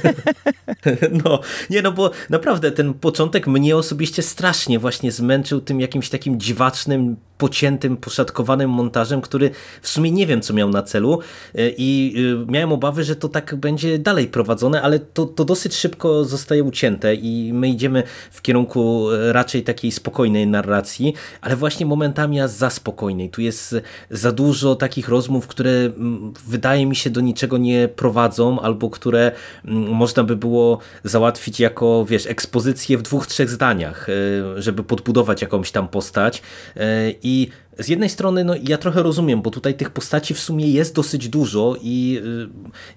No, 1.25 1.39
nie 1.69 1.81
no, 1.81 1.91
bo 1.91 2.11
naprawdę 2.29 2.71
ten 2.71 2.93
początek 2.93 3.47
mnie 3.47 3.77
osobiście 3.77 4.21
strasznie 4.21 4.79
właśnie 4.79 5.11
zmęczył 5.11 5.61
tym 5.61 5.79
jakimś 5.79 6.09
takim 6.09 6.39
dziwacznym 6.39 7.15
pociętym, 7.41 7.97
poszatkowanym 7.97 8.69
montażem, 8.69 9.21
który 9.21 9.51
w 9.81 9.87
sumie 9.87 10.11
nie 10.11 10.27
wiem, 10.27 10.41
co 10.41 10.53
miał 10.53 10.69
na 10.69 10.83
celu 10.83 11.19
e, 11.55 11.69
i 11.77 12.15
e, 12.47 12.51
miałem 12.51 12.71
obawy, 12.71 13.03
że 13.03 13.15
to 13.15 13.29
tak 13.29 13.55
będzie 13.55 13.99
dalej 13.99 14.27
prowadzone, 14.27 14.81
ale 14.81 14.99
to, 14.99 15.25
to 15.25 15.45
dosyć 15.45 15.75
szybko 15.75 16.25
zostaje 16.25 16.63
ucięte 16.63 17.15
i 17.15 17.53
my 17.53 17.69
idziemy 17.69 18.03
w 18.31 18.41
kierunku 18.41 19.11
e, 19.11 19.33
raczej 19.33 19.63
takiej 19.63 19.91
spokojnej 19.91 20.47
narracji, 20.47 21.13
ale 21.41 21.55
właśnie 21.55 21.85
momentami 21.85 22.37
jest 22.37 22.57
za 22.57 22.69
spokojnej. 22.69 23.29
Tu 23.29 23.41
jest 23.41 23.75
za 24.11 24.31
dużo 24.31 24.75
takich 24.75 25.09
rozmów, 25.09 25.47
które 25.47 25.71
wydaje 26.47 26.85
mi 26.85 26.95
się 26.95 27.09
do 27.09 27.21
niczego 27.21 27.57
nie 27.57 27.87
prowadzą, 27.87 28.59
albo 28.59 28.89
które 28.89 29.31
można 30.01 30.23
by 30.23 30.35
było 30.35 30.79
załatwić 31.03 31.59
jako, 31.59 32.05
wiesz, 32.05 32.27
ekspozycję 32.27 32.97
w 32.97 33.01
dwóch, 33.01 33.27
trzech 33.27 33.49
zdaniach, 33.49 34.07
żeby 34.57 34.83
podbudować 34.83 35.41
jakąś 35.41 35.71
tam 35.71 35.87
postać 35.87 36.41
i 37.23 37.30
i 37.31 37.47
z 37.79 37.87
jednej 37.87 38.09
strony 38.09 38.43
no, 38.43 38.53
ja 38.63 38.77
trochę 38.77 39.03
rozumiem, 39.03 39.41
bo 39.41 39.49
tutaj 39.49 39.73
tych 39.73 39.89
postaci 39.89 40.33
w 40.33 40.39
sumie 40.39 40.71
jest 40.71 40.95
dosyć 40.95 41.29
dużo 41.29 41.75
i 41.81 42.21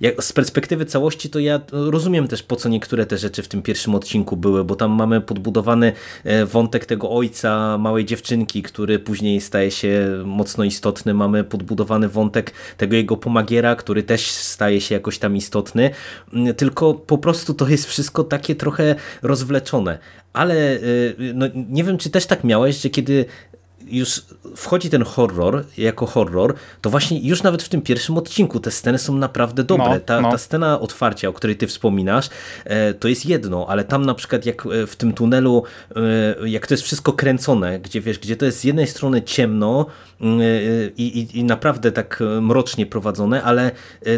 y, 0.03 0.23
z 0.23 0.33
perspektywy 0.33 0.85
całości 0.85 1.31
to 1.31 1.39
ja 1.39 1.61
rozumiem 1.73 2.29
też 2.29 2.43
po 2.43 2.57
co 2.57 2.69
niektóre 2.69 3.07
te 3.07 3.19
rzeczy 3.19 3.43
w 3.43 3.49
tym 3.49 3.63
pierwszym 3.63 3.95
odcinku 3.95 4.37
były, 4.37 4.65
bo 4.65 4.77
tam 4.77 4.91
mamy 4.91 5.21
podbudowany 5.21 5.93
e, 6.25 6.47
wątek 6.47 6.87
tego 6.87 7.11
ojca 7.11 7.79
małej 7.79 8.05
dziewczynki, 8.05 8.63
który 8.63 8.99
później 8.99 9.41
staje 9.41 9.71
się 9.71 10.23
mocno 10.25 10.65
istotny, 10.65 11.15
mamy 11.15 11.45
podbudowany 11.45 12.09
wątek 12.09 12.53
tego 12.77 12.97
jego 12.97 13.17
pomagiera, 13.17 13.77
który 13.77 14.03
też 14.03 14.31
staje 14.31 14.81
się 14.81 14.95
jakoś 14.95 15.19
tam 15.19 15.37
istotny, 15.37 15.91
mm, 16.33 16.55
tylko 16.55 16.95
po 16.95 17.19
prostu 17.19 17.55
to 17.55 17.69
jest 17.69 17.87
wszystko 17.87 18.25
takie 18.25 18.55
trochę 18.55 18.95
rozwleczone. 19.23 19.99
Ale 20.33 20.55
y, 20.75 21.33
no, 21.35 21.47
nie 21.71 21.85
wiem, 21.85 21.99
czy 21.99 22.11
też 22.11 22.27
tak 22.27 22.45
miałeś, 22.45 22.81
że 22.81 22.91
kiedy 22.91 23.25
już 23.87 24.23
wchodzi 24.57 24.91
ten 24.91 25.05
horror 25.05 25.65
jako 25.79 26.07
horror, 26.07 26.55
to 26.81 26.91
właśnie 26.91 27.21
już 27.21 27.43
nawet 27.43 27.63
w 27.63 27.69
tym 27.69 27.83
pierwszym 27.83 28.19
odcinku 28.19 28.61
te 28.61 28.71
sceny 28.71 28.99
są 28.99 29.17
naprawdę 29.17 29.65
dobre. 29.65 29.89
No, 29.89 30.01
ta, 30.01 30.21
no. 30.21 30.31
ta 30.31 30.39
scena 30.39 30.81
otwarcia, 30.81 31.29
o 31.29 31.33
której 31.33 31.57
ty 31.57 31.67
wspominasz, 31.67 32.29
e, 32.65 32.95
to 32.95 33.09
jest 33.09 33.27
jedno, 33.27 33.67
ale 33.69 33.85
tam 33.85 34.07
na 34.07 34.15
przykład 34.15 34.47
jak 34.47 34.67
e, 34.67 34.87
w 34.87 34.97
tym 34.97 35.13
tunelu, 35.13 35.63
e, 35.97 36.49
jak 36.49 36.67
to 36.67 36.75
jest 36.75 36.85
wszystko 36.85 37.13
kręcone, 37.13 37.81
gdzie 37.81 38.01
wiesz, 38.01 38.19
gdzie 38.19 38.37
to 38.37 38.45
jest 38.45 38.59
z 38.59 38.65
jednej 38.65 38.87
strony 38.87 39.23
ciemno 39.23 39.87
i, 40.97 41.05
i, 41.05 41.39
i 41.39 41.45
naprawdę 41.45 41.93
tak 41.93 42.23
mrocznie 42.41 42.87
prowadzone, 42.87 43.43
ale 43.43 43.71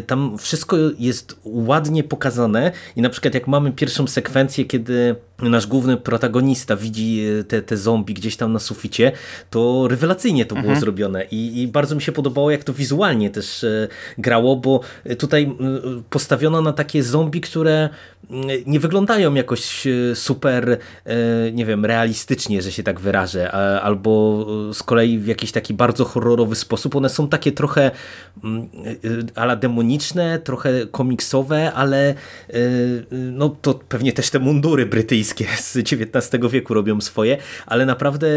tam 0.06 0.38
wszystko 0.38 0.76
jest 0.98 1.40
ładnie 1.44 2.04
pokazane 2.04 2.72
i 2.96 3.02
na 3.02 3.10
przykład 3.10 3.34
jak 3.34 3.46
mamy 3.46 3.72
pierwszą 3.72 4.06
sekwencję, 4.06 4.64
kiedy 4.64 5.16
nasz 5.42 5.66
główny 5.66 5.96
protagonista 5.96 6.76
widzi 6.76 7.22
te, 7.48 7.62
te 7.62 7.76
zombie 7.76 8.14
gdzieś 8.14 8.36
tam 8.36 8.52
na 8.52 8.58
suficie, 8.58 9.12
to 9.50 9.88
rewelacyjnie 9.88 10.46
to 10.46 10.54
było 10.54 10.64
mhm. 10.64 10.80
zrobione 10.80 11.24
I, 11.30 11.62
i, 11.62 11.68
bardzo 11.68 11.94
mi 11.94 12.02
się 12.02 12.12
podobało, 12.12 12.50
jak 12.50 12.64
to 12.64 12.72
wizualnie 12.72 13.30
też 13.30 13.64
e, 13.64 13.88
grało, 14.18 14.56
bo 14.56 14.80
tutaj 15.18 15.44
e, 15.44 16.02
postawiono 16.10 16.62
na 16.62 16.72
takie 16.72 17.02
zombie, 17.02 17.40
które 17.40 17.88
nie 18.66 18.80
wyglądają 18.80 19.34
jakoś 19.34 19.86
e, 19.86 20.14
super, 20.14 20.78
nie 21.52 21.66
wiem, 21.66 21.84
realistycznie, 21.84 22.62
że 22.62 22.72
się 22.72 22.82
tak 22.82 23.00
wyrażę, 23.00 23.52
albo 23.82 24.46
z 24.72 24.82
kolei 24.82 25.18
w 25.18 25.26
jakiś 25.26 25.52
taki 25.52 25.74
bardzo 25.74 26.04
horrorowy 26.04 26.56
sposób. 26.56 26.96
One 26.96 27.08
są 27.08 27.28
takie 27.28 27.52
trochę 27.52 27.90
ala 29.34 29.56
demoniczne, 29.56 30.38
trochę 30.38 30.86
komiksowe, 30.86 31.72
ale 31.72 32.14
no 33.12 33.56
to 33.62 33.74
pewnie 33.74 34.12
też 34.12 34.30
te 34.30 34.38
mundury 34.38 34.86
brytyjskie 34.86 35.46
z 35.58 35.76
XIX 35.76 36.50
wieku 36.50 36.74
robią 36.74 37.00
swoje, 37.00 37.38
ale 37.66 37.86
naprawdę 37.86 38.28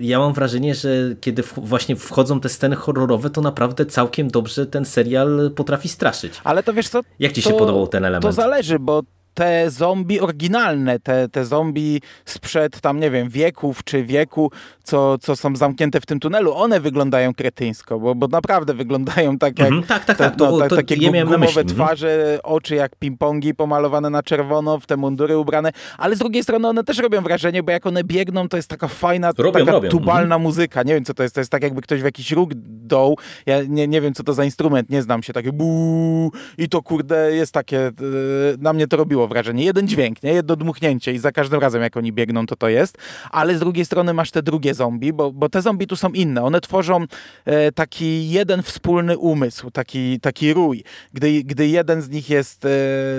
ja 0.00 0.18
mam 0.18 0.32
wrażenie, 0.32 0.52
wrażenie, 0.52 0.74
że 0.74 1.14
kiedy 1.20 1.42
właśnie 1.56 1.96
wchodzą 1.96 2.40
te 2.40 2.48
sceny 2.48 2.76
horrorowe, 2.76 3.30
to 3.30 3.40
naprawdę 3.40 3.86
całkiem 3.86 4.28
dobrze 4.28 4.66
ten 4.66 4.84
serial 4.84 5.50
potrafi 5.56 5.88
straszyć. 5.88 6.40
Ale 6.44 6.62
to 6.62 6.72
wiesz 6.72 6.88
co? 6.88 7.00
Jak 7.18 7.32
ci 7.32 7.42
się 7.42 7.50
podobał 7.50 7.86
ten 7.86 8.04
element? 8.04 8.22
To 8.22 8.32
zależy, 8.32 8.78
bo 8.78 9.02
te 9.34 9.70
zombie 9.70 10.20
oryginalne, 10.20 10.98
te, 11.00 11.28
te 11.28 11.44
zombie 11.44 12.00
sprzed 12.24 12.80
tam, 12.80 13.00
nie 13.00 13.10
wiem, 13.10 13.28
wieków 13.28 13.84
czy 13.84 14.04
wieku, 14.04 14.50
co, 14.82 15.18
co 15.18 15.36
są 15.36 15.56
zamknięte 15.56 16.00
w 16.00 16.06
tym 16.06 16.20
tunelu, 16.20 16.54
one 16.54 16.80
wyglądają 16.80 17.34
kretyńsko, 17.34 18.00
bo, 18.00 18.14
bo 18.14 18.28
naprawdę 18.28 18.74
wyglądają 18.74 19.38
tak 19.38 19.58
jak 19.58 19.68
mm, 19.68 19.82
tak, 19.82 20.04
tak, 20.04 20.18
tak, 20.18 20.36
to, 20.36 20.50
no, 20.50 20.68
to, 20.68 20.76
takie 20.76 20.94
ja 20.94 21.24
gumowe 21.24 21.46
mhm. 21.46 21.66
twarze, 21.66 22.38
oczy 22.42 22.74
jak 22.74 22.92
ping-pongi 23.02 23.54
pomalowane 23.54 24.10
na 24.10 24.22
czerwono, 24.22 24.80
w 24.80 24.86
te 24.86 24.96
mundury 24.96 25.38
ubrane, 25.38 25.72
ale 25.98 26.16
z 26.16 26.18
drugiej 26.18 26.42
strony 26.42 26.68
one 26.68 26.84
też 26.84 26.98
robią 26.98 27.22
wrażenie, 27.22 27.62
bo 27.62 27.72
jak 27.72 27.86
one 27.86 28.04
biegną, 28.04 28.48
to 28.48 28.56
jest 28.56 28.68
taka 28.68 28.88
fajna, 28.88 29.32
robią, 29.38 29.60
taka 29.60 29.72
robią. 29.72 29.90
tubalna 29.90 30.34
mm. 30.34 30.42
muzyka. 30.42 30.82
Nie 30.82 30.94
wiem, 30.94 31.04
co 31.04 31.14
to 31.14 31.22
jest. 31.22 31.34
To 31.34 31.40
jest 31.40 31.50
tak, 31.50 31.62
jakby 31.62 31.82
ktoś 31.82 32.00
w 32.00 32.04
jakiś 32.04 32.32
róg 32.32 32.50
doł. 32.54 33.18
Ja 33.46 33.62
nie, 33.62 33.88
nie 33.88 34.00
wiem, 34.00 34.14
co 34.14 34.22
to 34.22 34.34
za 34.34 34.44
instrument, 34.44 34.90
nie 34.90 35.02
znam 35.02 35.22
się. 35.22 35.32
Takie 35.32 35.52
buu 35.52 36.30
i 36.58 36.68
to 36.68 36.82
kurde 36.82 37.32
jest 37.32 37.52
takie, 37.52 37.76
yy, 37.76 38.56
na 38.58 38.72
mnie 38.72 38.86
to 38.88 38.96
robiło 38.96 39.21
robiło 39.22 39.28
wrażenie. 39.28 39.64
Jeden 39.64 39.88
dźwięk, 39.88 40.22
nie? 40.22 40.32
jedno 40.32 40.56
dmuchnięcie 40.56 41.12
i 41.12 41.18
za 41.18 41.32
każdym 41.32 41.60
razem 41.60 41.82
jak 41.82 41.96
oni 41.96 42.12
biegną, 42.12 42.46
to 42.46 42.56
to 42.56 42.68
jest. 42.68 42.98
Ale 43.30 43.56
z 43.56 43.60
drugiej 43.60 43.84
strony 43.84 44.14
masz 44.14 44.30
te 44.30 44.42
drugie 44.42 44.74
zombie, 44.74 45.12
bo, 45.12 45.32
bo 45.32 45.48
te 45.48 45.62
zombie 45.62 45.86
tu 45.86 45.96
są 45.96 46.08
inne. 46.08 46.42
One 46.42 46.60
tworzą 46.60 47.06
e, 47.44 47.72
taki 47.72 48.30
jeden 48.30 48.62
wspólny 48.62 49.18
umysł, 49.18 49.70
taki, 49.70 50.20
taki 50.20 50.52
rój. 50.52 50.84
Gdy, 51.12 51.44
gdy 51.44 51.68
jeden 51.68 52.02
z 52.02 52.08
nich 52.08 52.30
jest 52.30 52.64
e, 52.64 52.68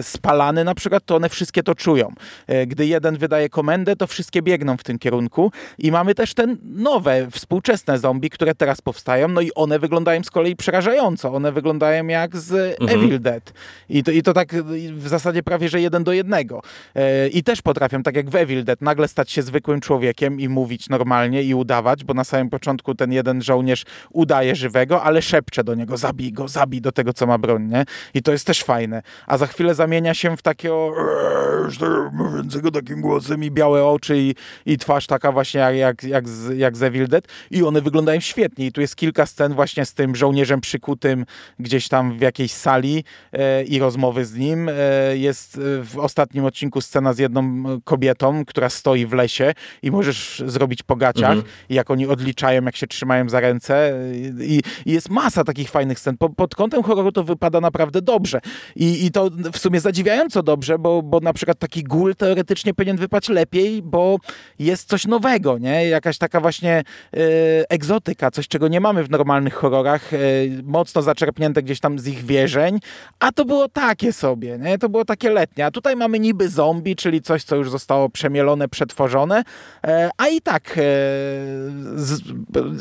spalany 0.04 0.64
na 0.64 0.76
przykład, 0.76 1.06
to 1.06 1.16
one 1.16 1.30
wszystkie 1.30 1.64
to 1.64 1.76
czują. 1.76 2.14
E, 2.48 2.68
gdy 2.68 2.86
jeden 2.86 3.18
wydaje 3.18 3.50
komendę, 3.50 3.96
to 3.96 4.08
wszystkie 4.08 4.42
biegną 4.42 4.78
w 4.78 4.84
tym 4.84 5.00
kierunku. 5.00 5.52
I 5.78 5.92
mamy 5.92 6.16
też 6.16 6.34
te 6.34 6.56
nowe, 6.64 7.28
współczesne 7.32 8.00
zombie, 8.00 8.30
które 8.30 8.56
teraz 8.56 8.82
powstają, 8.82 9.28
no 9.28 9.42
i 9.42 9.52
one 9.56 9.80
wyglądają 9.80 10.24
z 10.24 10.32
kolei 10.32 10.56
przerażająco. 10.56 11.34
One 11.34 11.52
wyglądają 11.52 12.08
jak 12.08 12.38
z 12.38 12.82
mhm. 12.82 13.00
Evil 13.00 13.20
Dead. 13.22 13.54
I 13.90 14.04
to, 14.04 14.12
I 14.12 14.24
to 14.24 14.34
tak 14.34 14.54
w 14.94 15.08
zasadzie 15.08 15.44
prawie, 15.44 15.70
że 15.70 15.82
jeden 15.82 15.93
jeden 15.94 16.04
do 16.04 16.14
jednego. 16.14 16.62
E, 16.96 17.28
I 17.28 17.44
też 17.44 17.62
potrafią, 17.62 18.04
tak 18.04 18.16
jak 18.16 18.30
w 18.30 18.36
Evil 18.36 18.64
Dead, 18.64 18.82
nagle 18.82 19.08
stać 19.08 19.32
się 19.32 19.42
zwykłym 19.42 19.82
człowiekiem 19.82 20.40
i 20.40 20.50
mówić 20.50 20.90
normalnie 20.90 21.44
i 21.44 21.54
udawać, 21.54 22.04
bo 22.04 22.14
na 22.14 22.24
samym 22.24 22.50
początku 22.50 22.96
ten 22.96 23.12
jeden 23.12 23.42
żołnierz 23.42 23.86
udaje 24.12 24.56
żywego, 24.56 25.04
ale 25.04 25.22
szepcze 25.22 25.64
do 25.64 25.76
niego, 25.76 25.98
zabij 25.98 26.34
go, 26.34 26.48
zabij 26.48 26.82
do 26.82 26.92
tego, 26.92 27.14
co 27.14 27.28
ma 27.28 27.38
broń, 27.38 27.64
nie? 27.64 27.86
I 28.14 28.22
to 28.22 28.32
jest 28.32 28.48
też 28.48 28.64
fajne. 28.64 29.02
A 29.28 29.38
za 29.38 29.48
chwilę 29.48 29.76
zamienia 29.76 30.14
się 30.14 30.38
w 30.38 30.42
takiego 30.42 30.94
mówiącego 32.14 32.72
takim 32.72 33.02
głosem 33.02 33.44
i 33.44 33.52
białe 33.52 33.86
oczy 33.86 34.18
i, 34.18 34.36
i 34.66 34.78
twarz 34.78 35.08
taka 35.08 35.32
właśnie 35.32 35.60
jak, 35.60 35.76
jak, 35.76 36.04
jak, 36.04 36.30
z, 36.30 36.58
jak 36.58 36.78
z 36.78 36.84
Evil 36.84 37.08
Dead 37.08 37.28
i 37.52 37.64
one 37.64 37.82
wyglądają 37.82 38.20
świetnie 38.20 38.66
i 38.66 38.72
tu 38.72 38.82
jest 38.82 38.96
kilka 38.96 39.26
scen 39.26 39.54
właśnie 39.54 39.86
z 39.86 39.94
tym 39.94 40.16
żołnierzem 40.16 40.62
przykutym 40.62 41.26
gdzieś 41.60 41.88
tam 41.88 42.18
w 42.18 42.22
jakiejś 42.22 42.52
sali 42.52 43.04
e, 43.32 43.64
i 43.64 43.80
rozmowy 43.80 44.26
z 44.26 44.36
nim. 44.36 44.70
E, 44.70 44.74
jest 45.18 45.60
w 45.84 45.98
ostatnim 45.98 46.46
odcinku 46.46 46.82
scena 46.82 47.14
z 47.14 47.20
jedną 47.20 47.64
kobietą, 47.84 48.46
która 48.46 48.70
stoi 48.70 49.06
w 49.06 49.14
lesie 49.14 49.54
i 49.84 49.92
możesz 49.92 50.44
zrobić 50.46 50.84
po 50.84 50.96
gaciach 50.96 51.32
mhm. 51.32 51.54
i 51.70 51.76
jak 51.76 51.92
oni 51.92 52.08
odliczają, 52.08 52.66
jak 52.66 52.76
się 52.76 52.88
trzymają 52.88 53.30
za 53.30 53.40
ręce 53.40 53.94
i, 54.40 54.62
i 54.86 54.92
jest 54.92 55.10
masa 55.10 55.44
takich 55.44 55.70
fajnych 55.70 56.00
scen. 56.00 56.18
Po, 56.18 56.30
pod 56.30 56.56
kątem 56.56 56.84
horroru 56.84 57.12
to 57.12 57.24
wypada 57.24 57.62
naprawdę 57.62 58.02
dobrze 58.02 58.40
i, 58.76 59.06
i 59.06 59.12
to 59.12 59.30
w 59.54 59.58
sumie 59.58 59.80
zadziwiająco 59.80 60.44
dobrze, 60.44 60.80
bo, 60.80 61.02
bo 61.02 61.20
na 61.20 61.34
przykład 61.34 61.43
taki 61.46 61.84
gul 61.84 62.16
teoretycznie 62.16 62.74
powinien 62.74 62.98
wypaść 62.98 63.30
lepiej, 63.30 63.82
bo 63.82 64.18
jest 64.60 64.90
coś 64.90 65.06
nowego, 65.06 65.58
nie? 65.58 65.88
Jakaś 65.88 66.18
taka 66.18 66.40
właśnie 66.40 66.74
e, 66.74 66.84
egzotyka, 67.70 68.32
coś 68.32 68.48
czego 68.48 68.68
nie 68.68 68.80
mamy 68.80 69.04
w 69.04 69.10
normalnych 69.10 69.54
horrorach, 69.54 70.14
e, 70.14 70.18
mocno 70.64 71.02
zaczerpnięte 71.02 71.64
gdzieś 71.64 71.80
tam 71.80 72.00
z 72.00 72.08
ich 72.08 72.26
wierzeń, 72.26 72.80
a 73.20 73.32
to 73.32 73.46
było 73.46 73.70
takie 73.70 74.14
sobie, 74.14 74.58
nie? 74.58 74.78
To 74.78 74.90
było 74.90 75.06
takie 75.06 75.30
letnie. 75.30 75.66
A 75.66 75.72
tutaj 75.72 75.96
mamy 75.96 76.20
niby 76.20 76.50
zombie, 76.50 76.96
czyli 76.96 77.22
coś, 77.22 77.44
co 77.44 77.56
już 77.56 77.70
zostało 77.70 78.10
przemielone, 78.10 78.68
przetworzone, 78.68 79.44
e, 79.84 80.10
a 80.18 80.28
i 80.28 80.42
tak 80.42 80.80
z, 81.96 82.22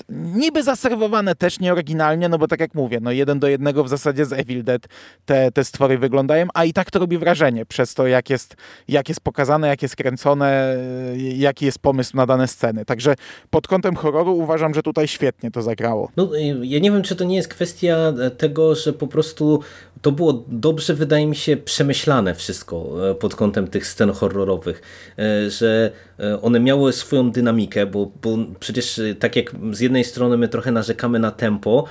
niby 0.08 0.62
zaserwowane 0.62 1.34
też 1.34 1.60
nieoryginalnie, 1.60 2.28
no 2.28 2.38
bo 2.38 2.48
tak 2.48 2.60
jak 2.60 2.74
mówię, 2.74 2.98
no 3.00 3.10
jeden 3.10 3.38
do 3.38 3.48
jednego 3.48 3.84
w 3.84 3.88
zasadzie 3.88 4.24
z 4.26 4.32
Evil 4.32 4.64
Dead 4.64 4.88
te, 5.26 5.52
te 5.52 5.64
stwory 5.64 5.98
wyglądają, 5.98 6.46
a 6.54 6.64
i 6.64 6.72
tak 6.72 6.90
to 6.90 6.98
robi 6.98 7.18
wrażenie 7.18 7.66
przez 7.66 7.94
to, 7.94 8.06
jak 8.06 8.30
jest, 8.30 8.51
jak 8.88 9.08
jest 9.08 9.20
pokazane, 9.20 9.68
jak 9.68 9.82
jest 9.82 9.96
kręcone, 9.96 10.76
jaki 11.16 11.64
jest 11.64 11.78
pomysł 11.78 12.16
na 12.16 12.26
dane 12.26 12.48
sceny. 12.48 12.84
Także 12.84 13.14
pod 13.50 13.66
kątem 13.66 13.96
horroru 13.96 14.36
uważam, 14.38 14.74
że 14.74 14.82
tutaj 14.82 15.08
świetnie 15.08 15.50
to 15.50 15.62
zagrało. 15.62 16.10
No, 16.16 16.30
ja 16.62 16.78
nie 16.78 16.90
wiem, 16.90 17.02
czy 17.02 17.16
to 17.16 17.24
nie 17.24 17.36
jest 17.36 17.48
kwestia 17.48 18.12
tego, 18.38 18.74
że 18.74 18.92
po 18.92 19.06
prostu 19.06 19.60
to 20.02 20.12
było 20.12 20.44
dobrze, 20.48 20.94
wydaje 20.94 21.26
mi 21.26 21.36
się, 21.36 21.56
przemyślane 21.56 22.34
wszystko 22.34 23.10
e, 23.10 23.14
pod 23.14 23.34
kątem 23.34 23.68
tych 23.68 23.86
scen 23.86 24.12
horrorowych, 24.12 24.82
e, 25.18 25.50
że 25.50 25.90
e, 26.18 26.42
one 26.42 26.60
miały 26.60 26.92
swoją 26.92 27.30
dynamikę, 27.30 27.86
bo, 27.86 28.10
bo 28.22 28.38
przecież 28.60 29.00
tak 29.18 29.36
jak 29.36 29.52
z 29.72 29.80
jednej 29.80 30.04
strony 30.04 30.36
my 30.36 30.48
trochę 30.48 30.72
narzekamy 30.72 31.18
na 31.18 31.30
tempo, 31.30 31.84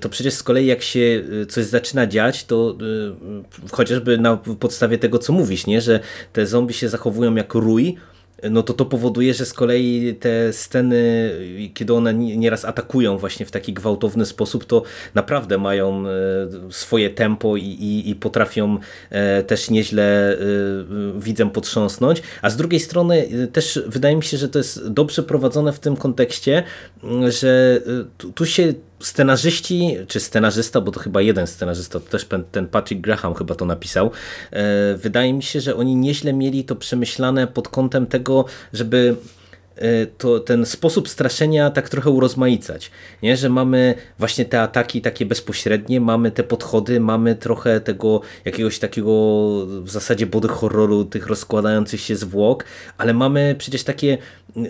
to 0.00 0.08
przecież 0.08 0.34
z 0.34 0.42
kolei 0.42 0.66
jak 0.66 0.82
się 0.82 1.24
coś 1.48 1.64
zaczyna 1.64 2.06
dziać, 2.06 2.44
to 2.44 2.76
chociażby 3.72 4.18
na 4.18 4.36
podstawie 4.36 4.98
tego, 4.98 5.18
co 5.18 5.32
mówisz, 5.32 5.66
nie? 5.66 5.80
że 5.80 6.00
te 6.32 6.46
zombie 6.46 6.74
się 6.74 6.88
zachowują 6.88 7.34
jak 7.34 7.54
rój, 7.54 7.96
no 8.50 8.62
to 8.62 8.72
to 8.72 8.84
powoduje, 8.84 9.34
że 9.34 9.46
z 9.46 9.52
kolei 9.52 10.14
te 10.14 10.52
sceny, 10.52 11.30
kiedy 11.74 11.94
one 11.94 12.14
nieraz 12.14 12.64
atakują 12.64 13.18
właśnie 13.18 13.46
w 13.46 13.50
taki 13.50 13.72
gwałtowny 13.72 14.26
sposób, 14.26 14.64
to 14.64 14.82
naprawdę 15.14 15.58
mają 15.58 16.04
swoje 16.70 17.10
tempo 17.10 17.56
i, 17.56 17.64
i, 17.64 18.10
i 18.10 18.14
potrafią 18.14 18.78
e, 19.10 19.42
też 19.42 19.70
nieźle 19.70 20.36
widzem 21.16 21.50
potrząsnąć. 21.50 22.22
A 22.42 22.50
z 22.50 22.56
drugiej 22.56 22.80
strony 22.80 23.28
też 23.52 23.82
wydaje 23.86 24.16
mi 24.16 24.22
się, 24.22 24.36
że 24.36 24.48
to 24.48 24.58
jest 24.58 24.88
dobrze 24.88 25.22
prowadzone 25.22 25.72
w 25.72 25.78
tym 25.78 25.96
kontekście, 25.96 26.62
że 27.28 27.80
tu 28.34 28.46
się 28.46 28.74
scenarzyści, 29.00 29.96
czy 30.08 30.20
scenarzysta, 30.20 30.80
bo 30.80 30.92
to 30.92 31.00
chyba 31.00 31.22
jeden 31.22 31.46
scenarzysta, 31.46 32.00
to 32.00 32.06
też 32.06 32.26
ten 32.52 32.66
Patrick 32.66 33.00
Graham 33.02 33.34
chyba 33.34 33.54
to 33.54 33.64
napisał, 33.64 34.10
e, 34.50 34.94
wydaje 34.94 35.32
mi 35.32 35.42
się, 35.42 35.60
że 35.60 35.76
oni 35.76 35.96
nieźle 35.96 36.32
mieli 36.32 36.64
to 36.64 36.76
przemyślane 36.76 37.46
pod 37.46 37.68
kątem 37.68 38.06
tego, 38.06 38.44
żeby 38.72 39.16
E, 39.80 40.06
to 40.06 40.40
ten 40.40 40.66
sposób 40.66 41.08
straszenia 41.08 41.70
tak 41.70 41.88
trochę 41.88 42.10
urozmaicać, 42.10 42.90
nie? 43.22 43.36
że 43.36 43.48
mamy 43.48 43.94
właśnie 44.18 44.44
te 44.44 44.62
ataki 44.62 45.00
takie 45.00 45.26
bezpośrednie, 45.26 46.00
mamy 46.00 46.30
te 46.30 46.44
podchody, 46.44 47.00
mamy 47.00 47.34
trochę 47.34 47.80
tego 47.80 48.20
jakiegoś 48.44 48.78
takiego 48.78 49.10
w 49.66 49.90
zasadzie 49.90 50.26
body 50.26 50.48
horroru, 50.48 51.04
tych 51.04 51.26
rozkładających 51.26 52.00
się 52.00 52.16
zwłok, 52.16 52.64
ale 52.98 53.14
mamy 53.14 53.54
przecież 53.58 53.84
takie 53.84 54.18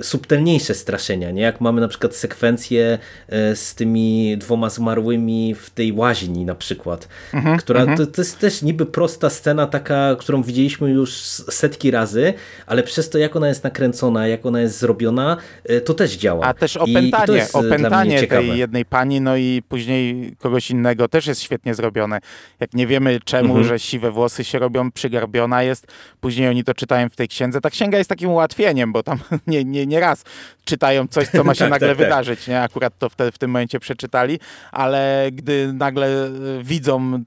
subtelniejsze 0.02 0.74
straszenia, 0.74 1.30
nie? 1.30 1.42
jak 1.42 1.60
mamy 1.60 1.80
na 1.80 1.88
przykład 1.88 2.16
sekwencję 2.16 2.98
e, 3.28 3.56
z 3.56 3.74
tymi 3.74 4.36
dwoma 4.38 4.70
zmarłymi 4.70 5.54
w 5.54 5.70
tej 5.70 5.92
łaźni 5.92 6.44
na 6.44 6.54
przykład, 6.54 7.08
mhm, 7.34 7.58
która 7.58 7.80
mhm. 7.80 7.98
to, 7.98 8.06
to 8.06 8.20
jest 8.20 8.38
też 8.38 8.62
niby 8.62 8.86
prosta 8.86 9.30
scena 9.30 9.66
taka, 9.66 10.16
którą 10.18 10.42
widzieliśmy 10.42 10.90
już 10.90 11.12
setki 11.50 11.90
razy, 11.90 12.34
ale 12.66 12.82
przez 12.82 13.10
to 13.10 13.18
jak 13.18 13.36
ona 13.36 13.48
jest 13.48 13.64
nakręcona, 13.64 14.26
jak 14.26 14.46
ona 14.46 14.60
jest 14.60 14.78
zrobiona 14.78 15.36
y, 15.70 15.80
to 15.80 15.94
też 15.94 16.16
działa. 16.16 16.46
A 16.46 16.54
też 16.54 16.76
opętanie, 16.76 17.38
I, 17.38 17.40
i 17.40 17.52
opętanie 17.52 18.26
tej 18.26 18.58
jednej 18.58 18.84
pani, 18.84 19.20
no 19.20 19.36
i 19.36 19.62
później 19.68 20.32
kogoś 20.38 20.70
innego 20.70 21.08
też 21.08 21.26
jest 21.26 21.42
świetnie 21.42 21.74
zrobione. 21.74 22.20
Jak 22.60 22.74
nie 22.74 22.86
wiemy 22.86 23.20
czemu, 23.24 23.48
mhm. 23.48 23.64
że 23.64 23.78
siwe 23.78 24.10
włosy 24.10 24.44
się 24.44 24.58
robią, 24.58 24.90
przygarbiona 24.90 25.62
jest, 25.62 25.86
później 26.20 26.48
oni 26.48 26.64
to 26.64 26.74
czytają 26.74 27.08
w 27.08 27.16
tej 27.16 27.28
księdze. 27.28 27.60
Ta 27.60 27.70
księga 27.70 27.98
jest 27.98 28.10
takim 28.10 28.30
ułatwieniem, 28.30 28.92
bo 28.92 29.02
tam 29.02 29.18
nie, 29.46 29.64
nie, 29.70 29.86
nie 29.86 30.00
raz 30.00 30.24
czytają 30.64 31.08
coś, 31.08 31.28
co 31.28 31.44
ma 31.44 31.54
się 31.58 31.58
tak, 31.58 31.70
nagle 31.70 31.88
tak, 31.88 31.98
tak. 31.98 32.06
wydarzyć, 32.06 32.46
nie? 32.46 32.62
Akurat 32.62 32.98
to 32.98 33.08
w, 33.08 33.16
te, 33.16 33.32
w 33.32 33.38
tym 33.38 33.50
momencie 33.50 33.80
przeczytali, 33.80 34.40
ale 34.72 35.28
gdy 35.32 35.72
nagle 35.72 36.26
y, 36.26 36.30
widzą 36.62 37.24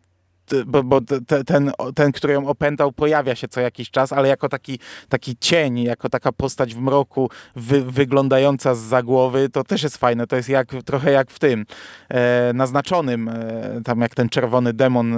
bo, 0.66 0.84
bo 0.84 1.02
te, 1.02 1.44
ten, 1.44 1.72
ten, 1.96 2.12
który 2.12 2.34
ją 2.34 2.48
opętał, 2.48 2.92
pojawia 2.92 3.36
się 3.36 3.48
co 3.48 3.62
jakiś 3.62 3.92
czas, 3.92 4.14
ale 4.14 4.28
jako 4.28 4.50
taki, 4.50 4.80
taki 5.10 5.38
cień, 5.40 5.84
jako 5.84 6.10
taka 6.10 6.32
postać 6.32 6.76
w 6.76 6.80
mroku 6.80 7.30
wy, 7.56 7.82
wyglądająca 7.82 8.76
z 8.76 8.80
za 8.80 9.04
głowy, 9.04 9.50
to 9.50 9.64
też 9.64 9.84
jest 9.84 9.98
fajne. 9.98 10.28
To 10.28 10.36
jest 10.36 10.50
jak, 10.50 10.68
trochę 10.86 11.12
jak 11.12 11.32
w 11.32 11.40
tym 11.40 11.66
e, 12.10 12.52
naznaczonym, 12.54 13.30
e, 13.30 13.82
tam 13.84 14.02
jak 14.02 14.16
ten 14.16 14.30
czerwony 14.30 14.74
demon 14.74 15.14
e, 15.14 15.18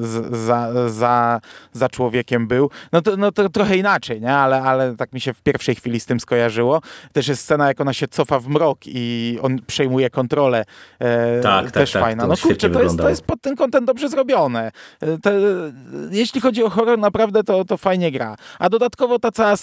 z, 0.00 0.36
za, 0.36 0.88
za, 0.90 1.40
za 1.72 1.88
człowiekiem 1.88 2.46
był. 2.46 2.70
No 2.92 3.02
to, 3.02 3.16
no 3.16 3.32
to 3.32 3.48
trochę 3.48 3.76
inaczej, 3.76 4.20
nie? 4.20 4.34
Ale, 4.34 4.62
ale 4.62 4.96
tak 4.96 5.12
mi 5.12 5.20
się 5.20 5.34
w 5.34 5.42
pierwszej 5.42 5.74
chwili 5.74 6.00
z 6.00 6.06
tym 6.06 6.20
skojarzyło. 6.20 6.80
Też 7.12 7.28
jest 7.28 7.42
scena, 7.42 7.68
jak 7.68 7.80
ona 7.80 7.92
się 7.92 8.08
cofa 8.08 8.40
w 8.40 8.48
mrok 8.48 8.78
i 8.86 9.38
on 9.42 9.58
przejmuje 9.66 10.10
kontrolę. 10.10 10.64
E, 10.98 11.40
tak, 11.40 11.70
też 11.70 11.92
tak, 11.92 12.02
fajna. 12.02 12.22
Tak, 12.22 12.30
no 12.30 12.36
kurczę, 12.48 12.70
to 12.70 12.82
jest, 12.82 12.98
to 12.98 13.08
jest 13.08 13.22
pod 13.22 13.40
tym 13.40 13.56
kątem 13.56 13.84
dobrze 13.84 14.08
zrobione. 14.08 14.65
Te, 15.22 15.32
jeśli 16.10 16.40
chodzi 16.40 16.64
o 16.64 16.70
horror, 16.70 16.98
naprawdę 16.98 17.44
to, 17.44 17.64
to 17.64 17.76
fajnie 17.76 18.12
gra. 18.12 18.36
A 18.58 18.68
dodatkowo 18.68 19.18
ta 19.18 19.30
cała, 19.32 19.56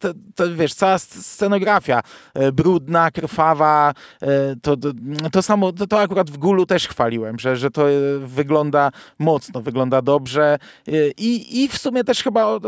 to, 0.00 0.08
to, 0.34 0.54
wiesz, 0.54 0.74
cała 0.74 0.98
scenografia 0.98 2.00
e, 2.34 2.52
brudna, 2.52 3.10
krwawa, 3.10 3.94
e, 4.22 4.56
to, 4.62 4.76
to, 4.76 4.88
to 5.32 5.42
samo, 5.42 5.72
to, 5.72 5.86
to 5.86 6.00
akurat 6.00 6.30
w 6.30 6.38
Gulu 6.38 6.66
też 6.66 6.88
chwaliłem, 6.88 7.38
że, 7.38 7.56
że 7.56 7.70
to 7.70 7.90
e, 7.90 7.94
wygląda 8.18 8.90
mocno, 9.18 9.62
wygląda 9.62 10.02
dobrze 10.02 10.58
i, 11.18 11.62
i 11.62 11.68
w 11.68 11.78
sumie 11.78 12.04
też 12.04 12.22
chyba, 12.22 12.58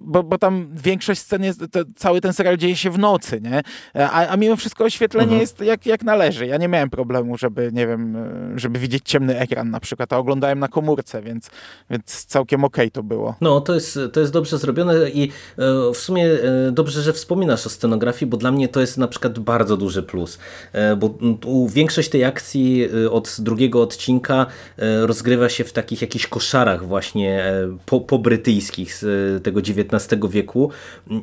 bo, 0.00 0.22
bo 0.22 0.38
tam 0.38 0.68
większość 0.72 1.20
scen 1.20 1.44
jest, 1.44 1.64
cały 1.96 2.20
ten 2.20 2.32
serial 2.32 2.56
dzieje 2.56 2.76
się 2.76 2.90
w 2.90 2.98
nocy, 2.98 3.40
nie? 3.40 3.62
A, 3.94 4.26
a 4.26 4.36
mimo 4.36 4.56
wszystko 4.56 4.84
oświetlenie 4.84 5.24
mhm. 5.24 5.40
jest 5.40 5.60
jak, 5.60 5.86
jak 5.86 6.02
należy. 6.02 6.46
Ja 6.46 6.56
nie 6.56 6.68
miałem 6.68 6.90
problemu, 6.90 7.38
żeby, 7.38 7.70
nie 7.72 7.86
wiem, 7.86 8.16
żeby 8.56 8.78
widzieć 8.78 9.02
ciemny 9.04 9.38
ekran 9.38 9.70
na 9.70 9.80
przykład, 9.80 10.12
a 10.12 10.18
oglądałem 10.18 10.58
na 10.58 10.68
komórce, 10.68 11.22
więc, 11.26 11.50
więc 11.90 12.24
całkiem 12.24 12.64
okej 12.64 12.86
okay 12.86 12.90
to 12.90 13.02
było. 13.02 13.34
No, 13.40 13.60
to 13.60 13.74
jest, 13.74 13.98
to 14.12 14.20
jest 14.20 14.32
dobrze 14.32 14.58
zrobione 14.58 15.10
i 15.10 15.30
e, 15.58 15.92
w 15.94 15.96
sumie 15.96 16.26
e, 16.26 16.72
dobrze, 16.72 17.02
że 17.02 17.12
wspominasz 17.12 17.66
o 17.66 17.70
scenografii, 17.70 18.30
bo 18.30 18.36
dla 18.36 18.52
mnie 18.52 18.68
to 18.68 18.80
jest 18.80 18.98
na 18.98 19.08
przykład 19.08 19.38
bardzo 19.38 19.76
duży 19.76 20.02
plus, 20.02 20.38
e, 20.72 20.96
bo 20.96 21.14
większość 21.68 22.08
tej 22.08 22.24
akcji 22.24 22.88
od 23.10 23.36
drugiego 23.38 23.82
odcinka 23.82 24.46
rozgrywa 25.02 25.48
się 25.48 25.64
w 25.64 25.72
takich 25.72 26.02
jakichś 26.02 26.26
koszarach 26.26 26.86
właśnie 26.86 27.52
po, 27.86 28.00
po 28.00 28.18
brytyjskich 28.18 28.94
z 28.94 29.44
tego 29.44 29.60
XIX 29.60 30.20
wieku 30.30 30.70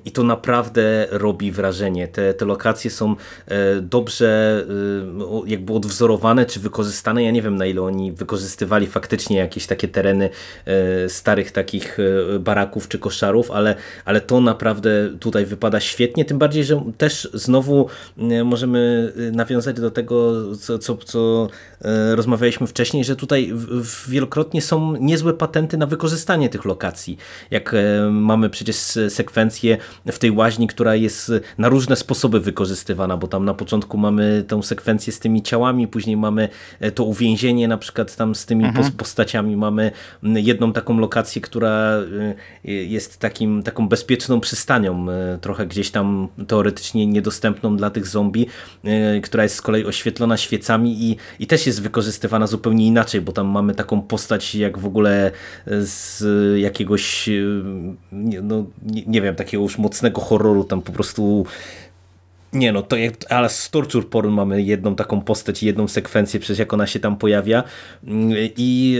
i 0.05 0.11
to 0.11 0.23
naprawdę 0.23 1.07
robi 1.11 1.51
wrażenie. 1.51 2.07
Te, 2.07 2.33
te 2.33 2.45
lokacje 2.45 2.91
są 2.91 3.15
dobrze 3.81 4.65
jakby 5.45 5.73
odwzorowane 5.73 6.45
czy 6.45 6.59
wykorzystane. 6.59 7.23
Ja 7.23 7.31
nie 7.31 7.41
wiem 7.41 7.55
na 7.55 7.65
ile 7.65 7.81
oni 7.81 8.11
wykorzystywali 8.11 8.87
faktycznie 8.87 9.37
jakieś 9.37 9.67
takie 9.67 9.87
tereny 9.93 10.29
starych 11.07 11.51
takich 11.51 11.97
baraków 12.39 12.87
czy 12.87 12.99
koszarów, 12.99 13.51
ale, 13.51 13.75
ale 14.05 14.21
to 14.21 14.41
naprawdę 14.41 14.89
tutaj 15.19 15.45
wypada 15.45 15.79
świetnie, 15.79 16.25
tym 16.25 16.37
bardziej, 16.37 16.63
że 16.63 16.83
też 16.97 17.29
znowu 17.33 17.87
możemy 18.45 19.13
nawiązać 19.31 19.75
do 19.75 19.91
tego, 19.91 20.33
co, 20.55 20.79
co, 20.79 20.97
co 20.97 21.47
rozmawialiśmy 22.15 22.67
wcześniej, 22.67 23.03
że 23.03 23.15
tutaj 23.15 23.53
wielokrotnie 24.07 24.61
są 24.61 24.95
niezłe 24.95 25.33
patenty 25.33 25.77
na 25.77 25.85
wykorzystanie 25.85 26.49
tych 26.49 26.65
lokacji. 26.65 27.17
Jak 27.51 27.75
mamy 28.11 28.49
przecież 28.49 28.75
sekwencję 29.09 29.77
w 30.05 30.19
tej 30.19 30.31
łaźni, 30.31 30.67
która 30.67 30.95
jest 30.95 31.31
na 31.57 31.69
różne 31.69 31.95
sposoby 31.95 32.39
wykorzystywana, 32.39 33.17
bo 33.17 33.27
tam 33.27 33.45
na 33.45 33.53
początku 33.53 33.97
mamy 33.97 34.43
tę 34.47 34.63
sekwencję 34.63 35.13
z 35.13 35.19
tymi 35.19 35.41
ciałami, 35.41 35.87
później 35.87 36.17
mamy 36.17 36.49
e, 36.79 36.91
to 36.91 37.03
uwięzienie 37.03 37.67
na 37.67 37.77
przykład 37.77 38.15
tam 38.15 38.35
z 38.35 38.45
tymi 38.45 38.65
mhm. 38.65 38.91
postaciami, 38.91 39.57
mamy 39.57 39.82
jedną 40.23 40.73
taką 40.73 40.97
lokację, 40.97 41.41
która 41.41 41.97
e, 42.65 42.71
jest 42.71 43.19
takim, 43.19 43.63
taką 43.63 43.87
bezpieczną 43.87 44.39
przystanią, 44.39 45.09
e, 45.09 45.37
trochę 45.41 45.67
gdzieś 45.67 45.91
tam 45.91 46.27
teoretycznie 46.47 47.07
niedostępną 47.07 47.77
dla 47.77 47.89
tych 47.89 48.07
zombie, 48.07 48.47
która 49.23 49.43
jest 49.43 49.55
z 49.55 49.61
kolei 49.61 49.85
oświetlona 49.85 50.37
świecami 50.37 51.03
i, 51.03 51.17
i 51.39 51.47
też 51.47 51.67
jest 51.67 51.81
wykorzystywana 51.81 52.47
zupełnie 52.47 52.87
inaczej, 52.87 53.21
bo 53.21 53.31
tam 53.31 53.47
mamy 53.47 53.75
taką 53.75 54.01
postać 54.01 54.55
jak 54.55 54.77
w 54.77 54.85
ogóle 54.85 55.31
z 55.67 56.23
jakiegoś 56.61 57.29
no, 58.41 58.65
nie, 58.85 59.03
nie 59.05 59.21
wiem, 59.21 59.35
takiego 59.35 59.63
już 59.63 59.77
mocnego 59.77 60.21
horroru, 60.21 60.63
tam 60.63 60.81
po 60.81 60.91
prostu 60.91 61.45
nie 62.53 62.71
no, 62.71 62.81
to 62.81 62.95
jak, 62.95 63.13
ale 63.29 63.49
z 63.49 63.69
Torture 63.69 64.05
Porn 64.09 64.29
mamy 64.29 64.61
jedną 64.61 64.95
taką 64.95 65.21
postać, 65.21 65.63
jedną 65.63 65.87
sekwencję, 65.87 66.39
przez 66.39 66.59
jak 66.59 66.73
ona 66.73 66.87
się 66.87 66.99
tam 66.99 67.17
pojawia. 67.17 67.63
I 68.57 68.99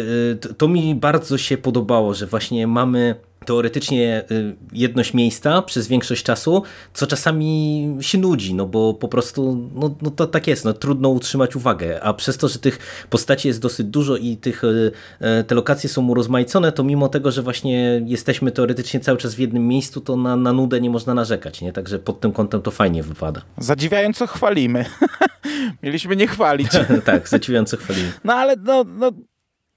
y, 0.49 0.53
to 0.53 0.67
mi 0.67 0.95
bardzo 0.95 1.37
się 1.37 1.57
podobało, 1.57 2.13
że 2.13 2.27
właśnie 2.27 2.67
mamy 2.67 3.15
teoretycznie 3.43 4.23
y, 4.31 4.55
jedność 4.71 5.13
miejsca 5.13 5.61
przez 5.61 5.87
większość 5.87 6.23
czasu, 6.23 6.63
co 6.93 7.07
czasami 7.07 7.97
się 8.01 8.17
nudzi, 8.17 8.53
no 8.53 8.65
bo 8.65 8.93
po 8.93 9.07
prostu 9.07 9.69
no, 9.75 9.95
no 10.01 10.11
to 10.11 10.27
tak 10.27 10.47
jest, 10.47 10.65
no 10.65 10.73
trudno 10.73 11.09
utrzymać 11.09 11.55
uwagę, 11.55 12.03
a 12.03 12.13
przez 12.13 12.37
to, 12.37 12.47
że 12.47 12.59
tych 12.59 13.05
postaci 13.09 13.47
jest 13.47 13.61
dosyć 13.61 13.87
dużo 13.87 14.17
i 14.17 14.37
tych, 14.37 14.63
y, 14.63 14.91
y, 15.39 15.43
te 15.43 15.55
lokacje 15.55 15.89
są 15.89 16.07
urozmaicone, 16.07 16.71
to 16.71 16.83
mimo 16.83 17.09
tego, 17.09 17.31
że 17.31 17.41
właśnie 17.41 18.01
jesteśmy 18.05 18.51
teoretycznie 18.51 18.99
cały 18.99 19.17
czas 19.17 19.35
w 19.35 19.39
jednym 19.39 19.67
miejscu, 19.67 20.01
to 20.01 20.15
na, 20.15 20.35
na 20.35 20.53
nudę 20.53 20.81
nie 20.81 20.89
można 20.89 21.13
narzekać, 21.13 21.61
nie? 21.61 21.73
Także 21.73 21.99
pod 21.99 22.19
tym 22.19 22.31
kątem 22.31 22.61
to 22.61 22.71
fajnie 22.71 23.03
wypada. 23.03 23.41
Zadziwiająco 23.57 24.27
chwalimy. 24.27 24.85
Mieliśmy 25.83 26.15
nie 26.15 26.27
chwalić. 26.27 26.71
tak, 27.05 27.29
zadziwiająco 27.29 27.77
chwalimy. 27.77 28.11
No 28.23 28.33
ale 28.33 28.55
no, 28.55 28.83
no 28.83 29.11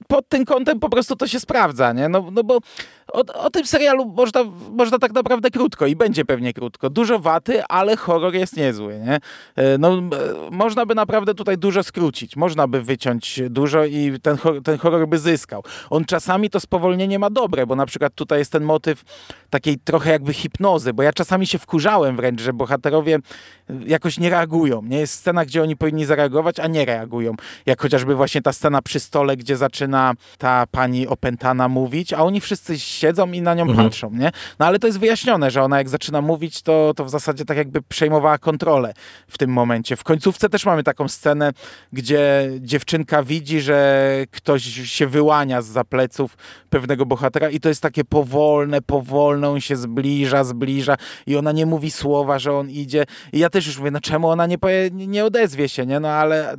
pod 0.07 0.29
tym 0.29 0.45
kątem 0.45 0.79
po 0.79 0.89
prostu 0.89 1.15
to 1.15 1.27
się 1.27 1.39
sprawdza, 1.39 1.93
nie? 1.93 2.09
No, 2.09 2.29
no 2.31 2.43
bo 2.43 2.59
o, 3.13 3.19
o, 3.33 3.49
tym 3.49 3.65
serialu 3.65 4.05
można, 4.05 4.43
można 4.71 4.99
tak 4.99 5.13
naprawdę 5.13 5.51
krótko 5.51 5.85
i 5.85 5.95
będzie 5.95 6.25
pewnie 6.25 6.53
krótko. 6.53 6.89
Dużo 6.89 7.19
waty, 7.19 7.63
ale 7.63 7.97
horror 7.97 8.33
jest 8.33 8.57
niezły, 8.57 8.99
nie? 8.99 9.19
E, 9.55 9.77
no, 9.77 10.01
można 10.51 10.85
by 10.85 10.95
naprawdę 10.95 11.33
tutaj 11.33 11.57
dużo 11.57 11.83
skrócić, 11.83 12.35
można 12.35 12.67
by 12.67 12.81
wyciąć 12.81 13.41
dużo 13.49 13.85
i 13.85 14.19
ten, 14.21 14.37
ten 14.63 14.77
horror 14.77 15.07
by 15.07 15.19
zyskał. 15.19 15.63
On 15.89 16.05
czasami 16.05 16.49
to 16.49 16.59
spowolnienie 16.59 17.19
ma 17.19 17.29
dobre, 17.29 17.65
bo 17.65 17.75
na 17.75 17.85
przykład 17.85 18.15
tutaj 18.15 18.39
jest 18.39 18.51
ten 18.51 18.63
motyw 18.63 19.03
takiej 19.49 19.79
trochę 19.79 20.11
jakby 20.11 20.33
hipnozy, 20.33 20.93
bo 20.93 21.03
ja 21.03 21.13
czasami 21.13 21.47
się 21.47 21.57
wkurzałem 21.57 22.15
wręcz, 22.15 22.41
że 22.41 22.53
bohaterowie 22.53 23.19
jakoś 23.85 24.19
nie 24.19 24.29
reagują. 24.29 24.81
Nie 24.81 24.99
jest 24.99 25.13
scena, 25.13 25.45
gdzie 25.45 25.63
oni 25.63 25.75
powinni 25.75 26.05
zareagować, 26.05 26.59
a 26.59 26.67
nie 26.67 26.85
reagują. 26.85 27.35
Jak 27.65 27.81
chociażby 27.81 28.15
właśnie 28.15 28.41
ta 28.41 28.53
scena 28.53 28.81
przy 28.81 28.99
stole, 28.99 29.37
gdzie 29.37 29.57
zaczyna 29.57 30.13
ta 30.37 30.65
pani 30.71 31.07
opętana 31.07 31.67
mówić, 31.67 32.13
a 32.13 32.23
oni 32.23 32.41
wszyscy 32.41 32.79
siedzą 32.97 33.31
i 33.31 33.41
na 33.41 33.53
nią 33.53 33.63
mhm. 33.63 33.87
patrzą, 33.87 34.11
nie? 34.11 34.31
No 34.59 34.65
ale 34.65 34.79
to 34.79 34.87
jest 34.87 34.99
wyjaśnione, 34.99 35.51
że 35.51 35.63
ona 35.63 35.77
jak 35.77 35.89
zaczyna 35.89 36.21
mówić, 36.21 36.61
to, 36.61 36.93
to 36.95 37.05
w 37.05 37.09
zasadzie 37.09 37.45
tak 37.45 37.57
jakby 37.57 37.81
przejmowała 37.81 38.37
kontrolę 38.37 38.93
w 39.27 39.37
tym 39.37 39.49
momencie. 39.49 39.95
W 39.95 40.03
końcówce 40.03 40.49
też 40.49 40.65
mamy 40.65 40.83
taką 40.83 41.07
scenę, 41.07 41.51
gdzie 41.93 42.49
dziewczynka 42.59 43.23
widzi, 43.23 43.61
że 43.61 44.07
ktoś 44.31 44.63
się 44.63 45.07
wyłania 45.07 45.61
z 45.61 45.77
za 45.77 45.83
pleców 45.83 46.37
pewnego 46.69 47.05
bohatera 47.05 47.49
i 47.49 47.59
to 47.59 47.69
jest 47.69 47.81
takie 47.81 48.03
powolne, 48.03 48.81
powolne, 48.81 49.49
on 49.49 49.61
się 49.61 49.75
zbliża, 49.75 50.43
zbliża 50.43 50.97
i 51.27 51.35
ona 51.35 51.51
nie 51.51 51.65
mówi 51.65 51.91
słowa, 51.91 52.39
że 52.39 52.53
on 52.53 52.69
idzie. 52.69 53.05
I 53.33 53.39
ja 53.39 53.49
też 53.49 53.67
już 53.67 53.77
mówię, 53.77 53.91
no 53.91 54.01
czemu 54.01 54.29
ona 54.29 54.45
nie, 54.45 54.57
powie, 54.57 54.89
nie 54.91 55.25
odezwie 55.25 55.69
się, 55.69 55.85
nie? 55.85 55.99
No 55.99 56.09
ale 56.09 56.55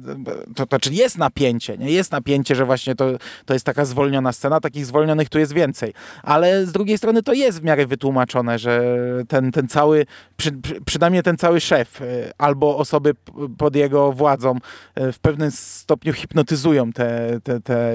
to, 0.57 0.67
to 0.67 0.69
znaczy 0.69 0.95
jest 0.95 1.19
napięcie, 1.19 1.79
nie? 1.79 1.91
Jest 1.91 2.13
napięcie, 2.13 2.55
że 2.55 2.65
właśnie 2.65 2.95
to, 2.95 3.05
to 3.47 3.55
jest 3.55 3.67
taka 3.67 3.85
zwolniona 3.85 4.33
scena, 4.33 4.61
takich 4.61 4.87
zwolnionych 4.87 5.29
tu 5.29 5.39
jest 5.39 5.53
więcej 5.53 5.95
ale 6.29 6.67
z 6.67 6.73
drugiej 6.73 6.99
strony 6.99 7.23
to 7.23 7.33
jest 7.33 7.61
w 7.61 7.65
miarę 7.65 7.87
wytłumaczone, 7.87 8.59
że 8.59 8.83
ten, 9.29 9.53
ten 9.53 9.69
cały, 9.69 10.07
przy, 10.37 10.51
przynajmniej 10.85 11.23
ten 11.23 11.37
cały 11.37 11.61
szef 11.61 12.03
e, 12.03 12.05
albo 12.39 12.77
osoby 12.77 13.15
pod 13.59 13.77
jego 13.77 14.13
władzą 14.13 14.57
e, 14.95 15.13
w 15.13 15.19
pewnym 15.19 15.51
stopniu 15.51 16.13
hipnotyzują 16.13 16.93
te, 16.93 17.41
te, 17.43 17.61
te 17.61 17.95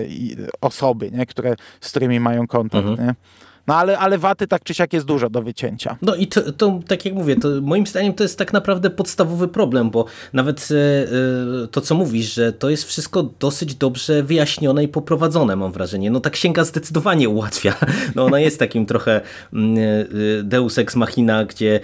osoby, 0.62 1.12
nie? 1.12 1.26
Które, 1.26 1.56
z 1.82 1.90
którymi 1.90 2.20
mają 2.20 2.48
kontakt. 2.48 2.88
Mhm. 2.88 3.08
Nie? 3.08 3.16
No 3.68 3.76
ale, 3.76 4.00
ale 4.00 4.18
waty 4.18 4.48
tak 4.48 4.64
czy 4.64 4.74
siak 4.74 4.94
jest 4.94 5.06
dużo 5.06 5.30
do 5.30 5.42
wycięcia. 5.42 5.98
No 6.02 6.16
i 6.16 6.28
to, 6.28 6.52
to 6.52 6.80
tak 6.88 7.06
jak 7.06 7.14
mówię, 7.14 7.36
to 7.36 7.48
moim 7.62 7.88
zdaniem 7.88 8.14
to 8.14 8.24
jest 8.24 8.38
tak 8.38 8.54
naprawdę 8.54 8.90
podstawowy 8.90 9.48
problem, 9.48 9.90
bo 9.90 10.06
nawet 10.34 10.70
e, 10.72 11.68
to, 11.68 11.82
co 11.82 11.96
mówisz, 11.96 12.34
że 12.34 12.54
to 12.54 12.70
jest 12.70 12.84
wszystko 12.84 13.24
dosyć 13.40 13.76
dobrze 13.76 14.24
wyjaśnione 14.24 14.84
i 14.84 14.88
poprowadzone, 14.88 15.56
mam 15.56 15.72
wrażenie. 15.72 16.12
No 16.12 16.20
ta 16.20 16.30
księga 16.30 16.64
zdecydowanie 16.64 17.30
ułatwia. 17.30 17.76
No 18.16 18.26
ona 18.26 18.40
jest 18.40 18.60
takim 18.60 18.86
trochę 18.86 19.22
e, 19.22 20.44
deus 20.44 20.78
ex 20.78 20.96
machina, 20.96 21.46
gdzie 21.46 21.80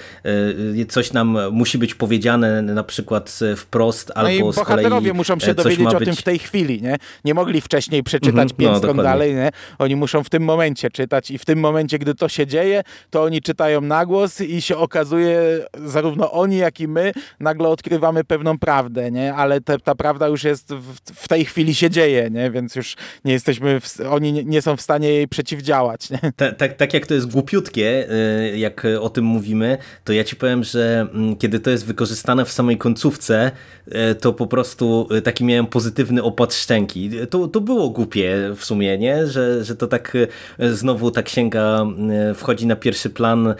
e, 0.79 0.85
coś 0.85 1.13
nam 1.13 1.37
musi 1.51 1.77
być 1.77 1.95
powiedziane 1.95 2.61
na 2.61 2.83
przykład 2.83 3.39
wprost, 3.57 4.11
no 4.15 4.15
albo 4.15 4.49
i 4.51 4.53
bohaterowie 4.53 5.13
muszą 5.13 5.39
się 5.39 5.53
dowiedzieć 5.53 5.87
o 5.87 5.99
tym 5.99 6.15
w 6.15 6.23
tej 6.23 6.39
chwili, 6.39 6.81
nie? 6.81 6.97
Nie 7.25 7.33
mogli 7.33 7.61
wcześniej 7.61 8.03
przeczytać 8.03 8.51
mhm, 8.51 8.81
pięć 8.81 8.95
no, 8.95 9.03
dalej, 9.03 9.35
nie? 9.35 9.49
Oni 9.79 9.95
muszą 9.95 10.23
w 10.23 10.29
tym 10.29 10.43
momencie 10.43 10.89
czytać 10.89 11.31
i 11.31 11.37
w 11.37 11.45
tym 11.45 11.59
momencie 11.59 11.68
momencie, 11.69 11.99
gdy 11.99 12.15
to 12.15 12.29
się 12.29 12.47
dzieje, 12.47 12.83
to 13.09 13.23
oni 13.23 13.41
czytają 13.41 13.81
na 13.81 14.05
głos 14.05 14.41
i 14.41 14.61
się 14.61 14.77
okazuje, 14.77 15.41
zarówno 15.85 16.31
oni, 16.31 16.57
jak 16.57 16.79
i 16.79 16.87
my, 16.87 17.11
nagle 17.39 17.69
odkrywamy 17.69 18.23
pewną 18.23 18.59
prawdę, 18.59 19.11
nie? 19.11 19.33
Ale 19.33 19.61
te, 19.61 19.79
ta 19.79 19.95
prawda 19.95 20.27
już 20.27 20.43
jest, 20.43 20.73
w, 20.73 20.95
w, 21.15 21.27
tej 21.27 21.45
chwili 21.45 21.75
się 21.75 21.89
dzieje, 21.89 22.29
nie? 22.31 22.51
Więc 22.51 22.75
już 22.75 22.95
nie 23.25 23.33
jesteśmy, 23.33 23.79
w, 23.79 23.99
oni 24.09 24.33
nie, 24.33 24.43
nie, 24.43 24.61
są 24.61 24.75
w 24.75 24.81
stanie 24.81 25.09
jej 25.09 25.27
przeciwdziałać, 25.27 26.09
nie? 26.09 26.19
Tak, 26.35 26.55
tak, 26.57 26.73
tak 26.73 26.93
jak 26.93 27.07
to 27.07 27.13
jest 27.13 27.31
głupiutkie, 27.31 28.07
y, 28.53 28.57
jak 28.57 28.87
o 28.99 29.09
tym 29.09 29.25
mówimy, 29.25 29.77
to 30.03 30.13
ja 30.13 30.23
ci 30.23 30.35
powiem, 30.35 30.63
że 30.63 31.07
mm, 31.13 31.35
kiedy 31.35 31.59
to 31.59 31.69
jest 31.69 31.85
wykorzystane 31.85 32.45
w 32.45 32.51
samej 32.51 32.77
końcówce, 32.77 33.51
y, 33.87 34.15
to 34.15 34.33
po 34.33 34.47
prostu 34.47 35.07
y, 35.17 35.21
taki 35.21 35.43
miałem 35.43 35.67
pozytywny 35.67 36.23
opad 36.23 36.53
szczęki. 36.53 37.11
To, 37.29 37.47
to 37.47 37.61
było 37.61 37.89
głupie 37.89 38.35
w 38.55 38.65
sumie, 38.65 38.97
nie? 38.97 39.27
Że, 39.27 39.63
że 39.63 39.75
to 39.75 39.87
tak 39.87 40.17
znowu 40.59 41.11
ta 41.11 41.23
księga 41.23 41.58
E, 41.59 42.33
wchodzi 42.33 42.67
na 42.67 42.75
pierwszy 42.75 43.09
plan, 43.09 43.47
e, 43.47 43.55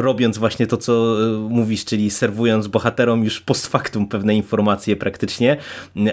robiąc 0.00 0.38
właśnie 0.38 0.66
to, 0.66 0.76
co 0.76 0.92
e, 0.92 1.38
mówisz, 1.48 1.84
czyli 1.84 2.10
serwując 2.10 2.66
bohaterom 2.66 3.24
już 3.24 3.40
post 3.40 3.66
factum 3.66 4.08
pewne 4.08 4.34
informacje 4.34 4.96
praktycznie, 4.96 5.56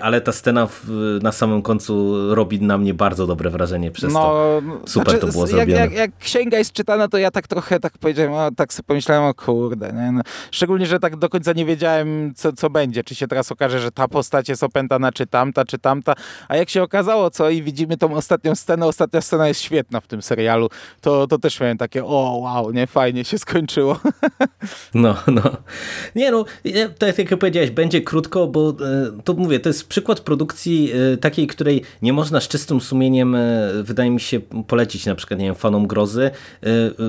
ale 0.02 0.22
ta 0.22 0.32
scena 0.32 0.68
w, 0.68 0.90
na 1.22 1.32
samym 1.32 1.62
końcu 1.62 2.16
robi 2.36 2.62
na 2.62 2.78
mnie 2.78 2.94
bardzo 2.94 3.28
dobre 3.28 3.50
wrażenie 3.50 3.92
przez 3.92 4.14
no, 4.14 4.20
to. 4.20 4.62
Super 4.86 5.20
znaczy, 5.20 5.28
to 5.28 5.32
było 5.32 5.44
jak, 5.44 5.52
zrobione. 5.52 5.80
Jak, 5.80 5.94
jak, 5.94 6.12
księga 6.20 6.58
jest 6.58 6.74
czytana, 6.74 7.08
to 7.08 7.18
ja 7.18 7.32
tak 7.32 7.48
trochę 7.48 7.80
tak 7.80 7.98
powiedziałem, 7.98 8.34
o, 8.34 8.50
tak 8.58 8.74
sobie 8.74 8.88
pomyślałem, 8.88 9.24
o 9.24 9.34
kurde, 9.34 9.94
nie? 9.94 10.12
No, 10.12 10.22
szczególnie, 10.52 10.86
że 10.86 11.00
tak 11.00 11.16
do 11.16 11.30
końca 11.30 11.54
nie 11.54 11.66
wiedziałem, 11.66 12.34
co, 12.36 12.54
co 12.54 12.70
będzie, 12.70 13.04
czy 13.04 13.16
się 13.16 13.28
teraz 13.28 13.52
okaże, 13.52 13.80
że 13.80 13.92
ta 13.92 14.08
postać 14.08 14.50
jest 14.50 14.64
opętana, 14.64 15.12
czy 15.12 15.28
tamta, 15.28 15.66
czy 15.66 15.80
tamta, 15.80 16.14
a 16.48 16.56
jak 16.58 16.70
się 16.70 16.84
okazało, 16.84 17.32
co 17.32 17.50
i 17.50 17.64
widzimy 17.64 17.98
tą 17.98 18.16
ostatnią 18.16 18.56
scenę, 18.56 18.86
ostatnia 18.86 19.22
scena 19.22 19.48
jest 19.48 19.62
świetna 19.62 20.00
w 20.00 20.08
tym 20.08 20.22
serialu, 20.22 20.70
to, 21.02 21.28
to 21.28 21.38
też 21.38 21.60
miałem 21.60 21.78
takie, 21.78 22.06
o 22.06 22.40
wow, 22.42 22.72
nie, 22.72 22.88
fajnie 22.88 23.26
się 23.26 23.38
skończyło. 23.38 24.00
No, 24.94 25.16
no. 25.28 25.42
Nie 26.16 26.32
no, 26.32 26.46
tak 26.98 27.18
jak 27.18 27.40
powiedziałeś, 27.40 27.72
będzie 27.72 28.02
krótko, 28.02 28.48
bo 28.48 28.70
e, 28.70 28.74
to 29.24 29.34
mówię, 29.34 29.60
to 29.60 29.70
jest 29.70 29.88
przykład 29.88 30.20
produkcji 30.20 30.92
e, 31.14 31.18
takiej, 31.18 31.48
której 31.48 31.82
nie 32.02 32.14
można 32.14 32.42
z 32.42 32.48
czystym 32.48 32.82
sumieniem, 32.82 33.36
e, 33.36 33.70
wydaje 33.84 34.10
mi 34.10 34.20
się, 34.20 34.40
polecić 34.68 35.06
na 35.06 35.16
przykład, 35.16 35.40
nie 35.40 35.46
wiem, 35.46 35.56
fanom 35.56 35.88
grozy, 35.88 36.32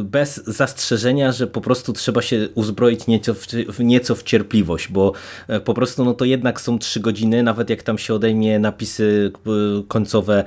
bez 0.04 0.44
zastrzeżenia, 0.44 1.32
że 1.32 1.46
po 1.46 1.60
prostu 1.60 1.92
trzeba 1.92 2.22
się 2.22 2.48
uzbroić 2.54 3.06
nieco 3.06 3.34
w, 3.34 3.46
nieco 3.78 4.14
w 4.14 4.22
cierpliwość, 4.22 4.88
bo 4.88 5.12
po 5.64 5.74
prostu 5.74 6.04
no 6.04 6.14
to 6.14 6.24
jednak 6.24 6.60
są 6.60 6.78
trzy 6.78 7.00
godziny, 7.00 7.42
nawet 7.42 7.70
jak 7.70 7.82
tam 7.82 7.98
się 7.98 8.14
odejmie 8.14 8.58
napisy 8.58 9.32
końcowe 9.88 10.44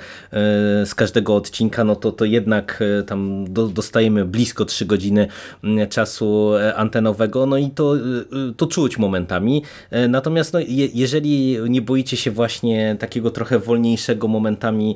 z 0.86 0.96
każdego 0.96 1.36
odcinka, 1.36 1.84
no 1.84 1.96
to 1.96 2.12
to 2.12 2.26
jednak 2.26 2.84
tam 3.08 3.25
do, 3.48 3.68
dostajemy 3.68 4.26
blisko 4.26 4.66
3 4.66 4.86
godziny 4.86 5.28
mm, 5.64 5.90
czasu 5.90 6.52
antenowego, 6.76 7.46
no 7.46 7.58
i 7.58 7.70
to, 7.70 7.94
to 8.58 8.68
czuć 8.68 8.98
momentami. 8.98 9.64
Natomiast 10.10 10.54
no, 10.54 10.60
je, 10.60 10.88
jeżeli 10.94 11.58
nie 11.70 11.82
boicie 11.82 12.18
się 12.18 12.32
właśnie 12.32 12.96
takiego 13.00 13.32
trochę 13.32 13.60
wolniejszego 13.60 14.28
momentami 14.28 14.96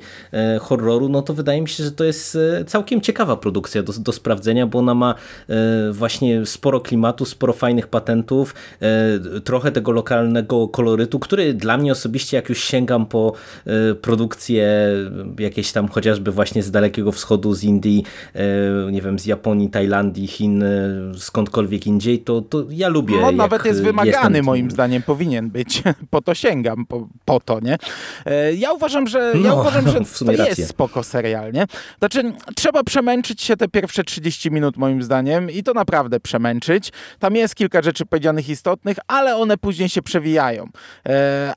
horroru, 0.62 1.10
no 1.10 1.22
to 1.22 1.34
wydaje 1.34 1.62
mi 1.62 1.70
się, 1.70 1.84
że 1.84 1.92
to 1.92 2.04
jest 2.04 2.38
całkiem 2.68 3.02
ciekawa 3.02 3.38
produkcja 3.38 3.84
do, 3.84 3.94
do 3.94 4.12
sprawdzenia, 4.12 4.68
bo 4.68 4.80
ona 4.80 4.94
ma 4.94 5.16
właśnie 5.92 6.46
sporo 6.46 6.80
klimatu, 6.82 7.26
sporo 7.26 7.54
fajnych 7.54 7.88
patentów, 7.88 8.56
trochę 9.44 9.72
tego 9.72 9.92
lokalnego 9.92 10.68
kolorytu, 10.68 11.20
który 11.20 11.54
dla 11.54 11.78
mnie 11.78 11.92
osobiście, 11.92 12.38
jak 12.38 12.50
już 12.50 12.64
sięgam 12.64 13.06
po 13.06 13.34
produkcje 14.02 14.90
jakieś 15.40 15.72
tam 15.72 15.88
chociażby 15.88 16.32
właśnie 16.32 16.64
z 16.64 16.72
Dalekiego 16.72 17.12
Wschodu, 17.12 17.54
z 17.54 17.64
Indii, 17.64 18.04
nie 18.92 19.02
wiem, 19.02 19.20
z 19.20 19.26
Japonii, 19.26 19.70
Tajlandii, 19.70 20.28
Chin, 20.28 20.64
skądkolwiek 21.18 21.88
indziej, 21.88 22.20
to, 22.20 22.42
to 22.42 22.64
ja 22.70 22.88
lubię. 22.88 23.22
No 23.22 23.32
nawet 23.32 23.66
jest 23.66 23.84
wymagany 23.84 24.42
moim 24.42 24.72
zdaniem, 24.72 25.02
powinien 25.02 25.50
być. 25.50 25.84
Po 26.10 26.22
to 26.22 26.36
sięgam, 26.36 26.86
po, 26.86 27.08
po 27.26 27.40
to, 27.40 27.60
nie? 27.60 27.78
Ja 28.58 28.74
uważam, 28.74 29.08
że, 29.08 29.34
ja 29.36 29.50
no, 29.50 29.62
uważam, 29.62 29.88
że 29.88 30.00
to 30.26 30.26
rację. 30.26 30.46
jest 30.48 30.68
spoko 30.68 31.04
serial, 31.04 31.52
nie? 31.54 31.66
Znaczy, 32.00 32.34
trzeba 32.56 32.84
przemęczyć 32.84 33.42
się 33.42 33.58
te 33.58 33.68
pierwsze 33.68 34.04
30 34.04 34.52
minut 34.52 34.78
moim 34.78 35.04
zdaniem 35.04 35.52
i 35.52 35.64
to 35.64 35.74
naprawdę 35.74 36.20
przemęczyć. 36.20 36.92
Tam 37.20 37.36
jest 37.36 37.56
kilka 37.56 37.82
rzeczy 37.82 38.06
powiedzianych 38.06 38.50
istotnych, 38.50 38.98
ale 39.08 39.36
one 39.36 39.58
później 39.58 39.90
się 39.90 40.02
przewijają. 40.02 40.68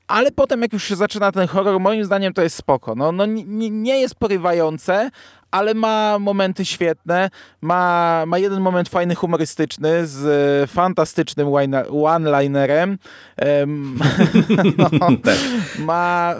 Ale 0.07 0.31
potem 0.31 0.61
jak 0.61 0.73
już 0.73 0.83
się 0.83 0.95
zaczyna 0.95 1.31
ten 1.31 1.47
horror, 1.47 1.79
moim 1.79 2.05
zdaniem 2.05 2.33
to 2.33 2.41
jest 2.41 2.55
spoko. 2.55 2.95
No, 2.95 3.11
no 3.11 3.25
nie, 3.25 3.69
nie 3.69 3.99
jest 3.99 4.15
porywające, 4.15 5.09
ale 5.53 5.73
ma 5.73 6.19
momenty 6.19 6.65
świetne. 6.65 7.29
Ma, 7.61 8.23
ma 8.27 8.37
jeden 8.37 8.61
moment 8.61 8.89
fajny, 8.89 9.15
humorystyczny 9.15 10.07
z 10.07 10.25
e, 10.25 10.67
fantastycznym 10.67 11.47
one-linerem. 12.03 12.97
no, 14.77 14.89
tak. 15.23 15.37
ma, 15.79 16.35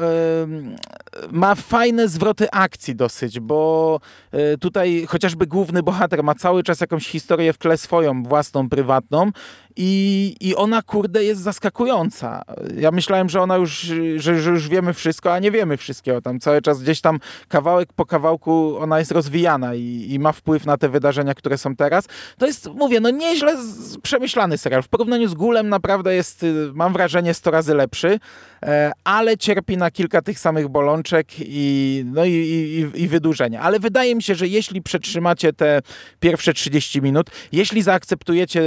ma 1.31 1.55
fajne 1.55 2.07
zwroty 2.07 2.51
akcji 2.51 2.95
dosyć, 2.95 3.39
bo 3.39 3.99
e, 4.31 4.57
tutaj 4.57 5.05
chociażby 5.07 5.47
główny 5.47 5.83
bohater 5.83 6.23
ma 6.23 6.35
cały 6.35 6.63
czas 6.63 6.81
jakąś 6.81 7.07
historię 7.07 7.53
w 7.53 7.57
tle 7.57 7.77
swoją, 7.77 8.23
własną, 8.23 8.69
prywatną 8.69 9.31
i, 9.75 10.35
i 10.41 10.55
ona, 10.55 10.81
kurde, 10.81 11.23
jest 11.23 11.41
zaskakująca. 11.41 12.41
Ja 12.77 12.91
myślałem, 12.91 13.29
że 13.29 13.41
ona 13.41 13.55
już, 13.55 13.71
że, 14.15 14.41
że 14.41 14.49
już 14.49 14.69
wiemy 14.69 14.93
wszystko, 14.93 15.33
a 15.33 15.39
nie 15.39 15.51
wiemy 15.51 15.77
wszystkiego. 15.77 16.21
Tam 16.21 16.39
cały 16.39 16.61
czas 16.61 16.81
gdzieś 16.81 17.01
tam 17.01 17.19
kawałek 17.47 17.93
po 17.93 18.05
kawałku 18.05 18.77
ona 18.77 18.99
jest 18.99 19.11
rozwijana 19.11 19.75
i, 19.75 20.07
i 20.09 20.19
ma 20.19 20.31
wpływ 20.31 20.65
na 20.65 20.77
te 20.77 20.89
wydarzenia, 20.89 21.33
które 21.33 21.57
są 21.57 21.75
teraz. 21.75 22.05
To 22.37 22.45
jest, 22.45 22.69
mówię, 22.73 22.99
no 22.99 23.09
nieźle 23.09 23.57
przemyślany 24.03 24.57
serial. 24.57 24.83
W 24.83 24.87
porównaniu 24.87 25.27
z 25.27 25.33
Gulem 25.33 25.69
naprawdę 25.69 26.15
jest, 26.15 26.43
y, 26.43 26.71
mam 26.73 26.93
wrażenie, 26.93 27.33
100 27.33 27.51
razy 27.51 27.73
lepszy, 27.73 28.19
e, 28.63 28.91
ale 29.03 29.37
cierpi 29.37 29.77
na 29.77 29.91
kilka 29.91 30.21
tych 30.21 30.39
samych 30.39 30.67
bolączek 30.67 31.02
i, 31.39 32.03
no 32.05 32.25
i, 32.25 32.31
i, 32.31 33.01
i 33.01 33.07
wydłużenia. 33.07 33.61
Ale 33.61 33.79
wydaje 33.79 34.15
mi 34.15 34.23
się, 34.23 34.35
że 34.35 34.47
jeśli 34.47 34.81
przetrzymacie 34.81 35.53
te 35.53 35.81
pierwsze 36.19 36.53
30 36.53 37.01
minut, 37.01 37.29
jeśli 37.51 37.81
zaakceptujecie 37.81 38.61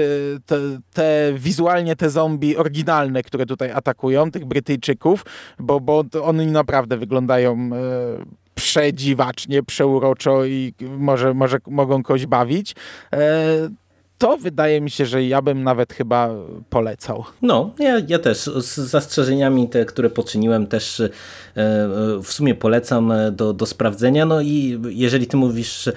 te, 0.47 0.57
te 0.93 1.33
wizualnie 1.35 1.97
te 1.97 2.11
zombie 2.11 2.57
oryginalne, 2.57 3.23
które 3.23 3.47
tutaj 3.47 3.71
atakują, 3.71 4.31
tych 4.31 4.45
Brytyjczyków, 4.45 5.25
bo, 5.59 5.81
bo 5.81 6.05
oni 6.23 6.47
naprawdę 6.47 6.97
wyglądają 6.97 7.71
e, 7.73 8.47
przedziwacznie, 8.55 9.63
przeuroczo 9.63 10.45
i 10.45 10.75
może, 10.99 11.35
może 11.35 11.59
mogą 11.67 12.03
kogoś 12.03 12.27
bawić. 12.27 12.75
E, 13.13 13.86
to 14.19 14.37
wydaje 14.37 14.81
mi 14.81 14.91
się, 14.91 15.07
że 15.07 15.25
ja 15.25 15.43
bym 15.43 15.63
nawet 15.63 15.93
chyba 15.93 16.31
polecał. 16.71 17.25
No, 17.43 17.75
ja, 17.79 18.03
ja 18.09 18.19
też 18.19 18.39
z 18.39 18.75
zastrzeżeniami 18.77 19.69
te, 19.69 19.85
które 19.85 20.11
poczyniłem 20.11 20.67
też 20.67 21.01
e, 21.01 21.11
w 22.23 22.29
sumie 22.29 22.55
polecam 22.55 23.13
do, 23.33 23.53
do 23.53 23.67
sprawdzenia. 23.67 24.27
No 24.27 24.41
i 24.41 24.81
jeżeli 24.89 25.27
ty 25.27 25.37
mówisz 25.37 25.89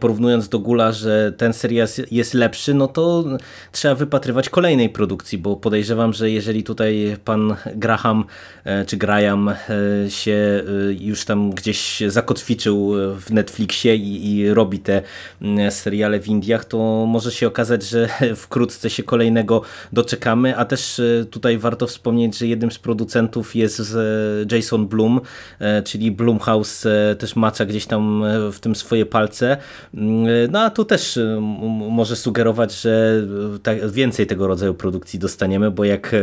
porównując 0.00 0.48
do 0.48 0.58
Gula, 0.58 0.92
że 0.92 1.32
ten 1.32 1.52
serial 1.52 1.88
jest 2.10 2.34
lepszy, 2.34 2.74
no 2.74 2.88
to 2.88 3.24
trzeba 3.72 3.94
wypatrywać 3.94 4.48
kolejnej 4.48 4.88
produkcji, 4.88 5.38
bo 5.38 5.56
podejrzewam, 5.56 6.12
że 6.12 6.30
jeżeli 6.30 6.62
tutaj 6.62 7.16
pan 7.24 7.56
Graham 7.74 8.24
e, 8.64 8.84
czy 8.84 8.96
Graham 8.96 9.48
e, 9.48 9.54
się 10.10 10.64
już 11.00 11.24
tam 11.24 11.50
gdzieś 11.50 12.02
zakotwiczył 12.06 12.92
w 13.20 13.30
Netflixie 13.30 13.96
i, 13.96 14.36
i 14.36 14.54
robi 14.54 14.78
te 14.78 15.02
seriale 15.70 16.20
w 16.20 16.28
Indiach, 16.28 16.64
to 16.64 17.06
może 17.06 17.32
się 17.32 17.46
okazać 17.46 17.57
okazać, 17.58 17.82
że 17.82 18.08
wkrótce 18.36 18.90
się 18.90 19.02
kolejnego 19.02 19.62
doczekamy, 19.92 20.56
a 20.56 20.64
też 20.64 21.00
e, 21.00 21.24
tutaj 21.24 21.58
warto 21.58 21.86
wspomnieć, 21.86 22.38
że 22.38 22.46
jednym 22.46 22.70
z 22.70 22.78
producentów 22.78 23.56
jest 23.56 23.80
e, 23.80 24.56
Jason 24.56 24.86
Blum, 24.86 25.20
e, 25.58 25.82
czyli 25.82 26.10
Blumhouse 26.10 26.86
też 27.18 27.36
macza 27.36 27.66
gdzieś 27.66 27.86
tam 27.86 28.24
w 28.52 28.60
tym 28.60 28.76
swoje 28.76 29.06
palce. 29.06 29.56
Mm, 29.94 30.26
no 30.50 30.60
a 30.60 30.70
tu 30.70 30.84
też 30.84 31.18
może 31.90 32.16
sugerować, 32.16 32.80
że 32.80 33.22
więcej 33.92 34.26
tego 34.26 34.46
rodzaju 34.46 34.74
produkcji 34.74 35.18
dostaniemy, 35.18 35.70
bo 35.70 35.84
jak 35.84 36.16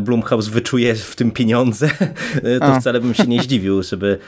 Blumhouse 0.00 0.48
wyczuje 0.48 0.94
w 0.94 1.16
tym 1.16 1.30
pieniądze, 1.30 1.88
to 2.60 2.64
a. 2.64 2.80
wcale 2.80 3.00
bym 3.00 3.14
się 3.14 3.26
nie 3.26 3.42
zdziwił, 3.42 3.82
żeby 3.82 4.18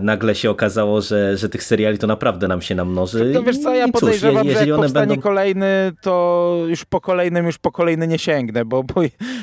nagle 0.00 0.34
się 0.34 0.50
okazało, 0.50 1.00
że, 1.00 1.36
że 1.36 1.48
tych 1.48 1.64
seriali 1.64 1.98
to 1.98 2.06
naprawdę 2.06 2.48
nam 2.48 2.62
się 2.62 2.74
namnoży. 2.74 3.30
To 3.34 3.42
wiesz 3.42 3.58
co, 3.58 3.74
ja 3.74 3.88
podejrzewam, 3.88 4.44
cóż, 4.44 4.52
że 4.54 4.66
jak 4.66 4.76
powstanie 4.76 5.06
będą... 5.06 5.22
kolejny 5.22 5.77
to 6.00 6.64
już 6.68 6.84
po 6.84 7.00
kolejnym, 7.00 7.46
już 7.46 7.58
po 7.58 7.72
kolejny 7.72 8.08
nie 8.08 8.18
sięgnę, 8.18 8.64
bo, 8.64 8.84
bo, 8.84 8.94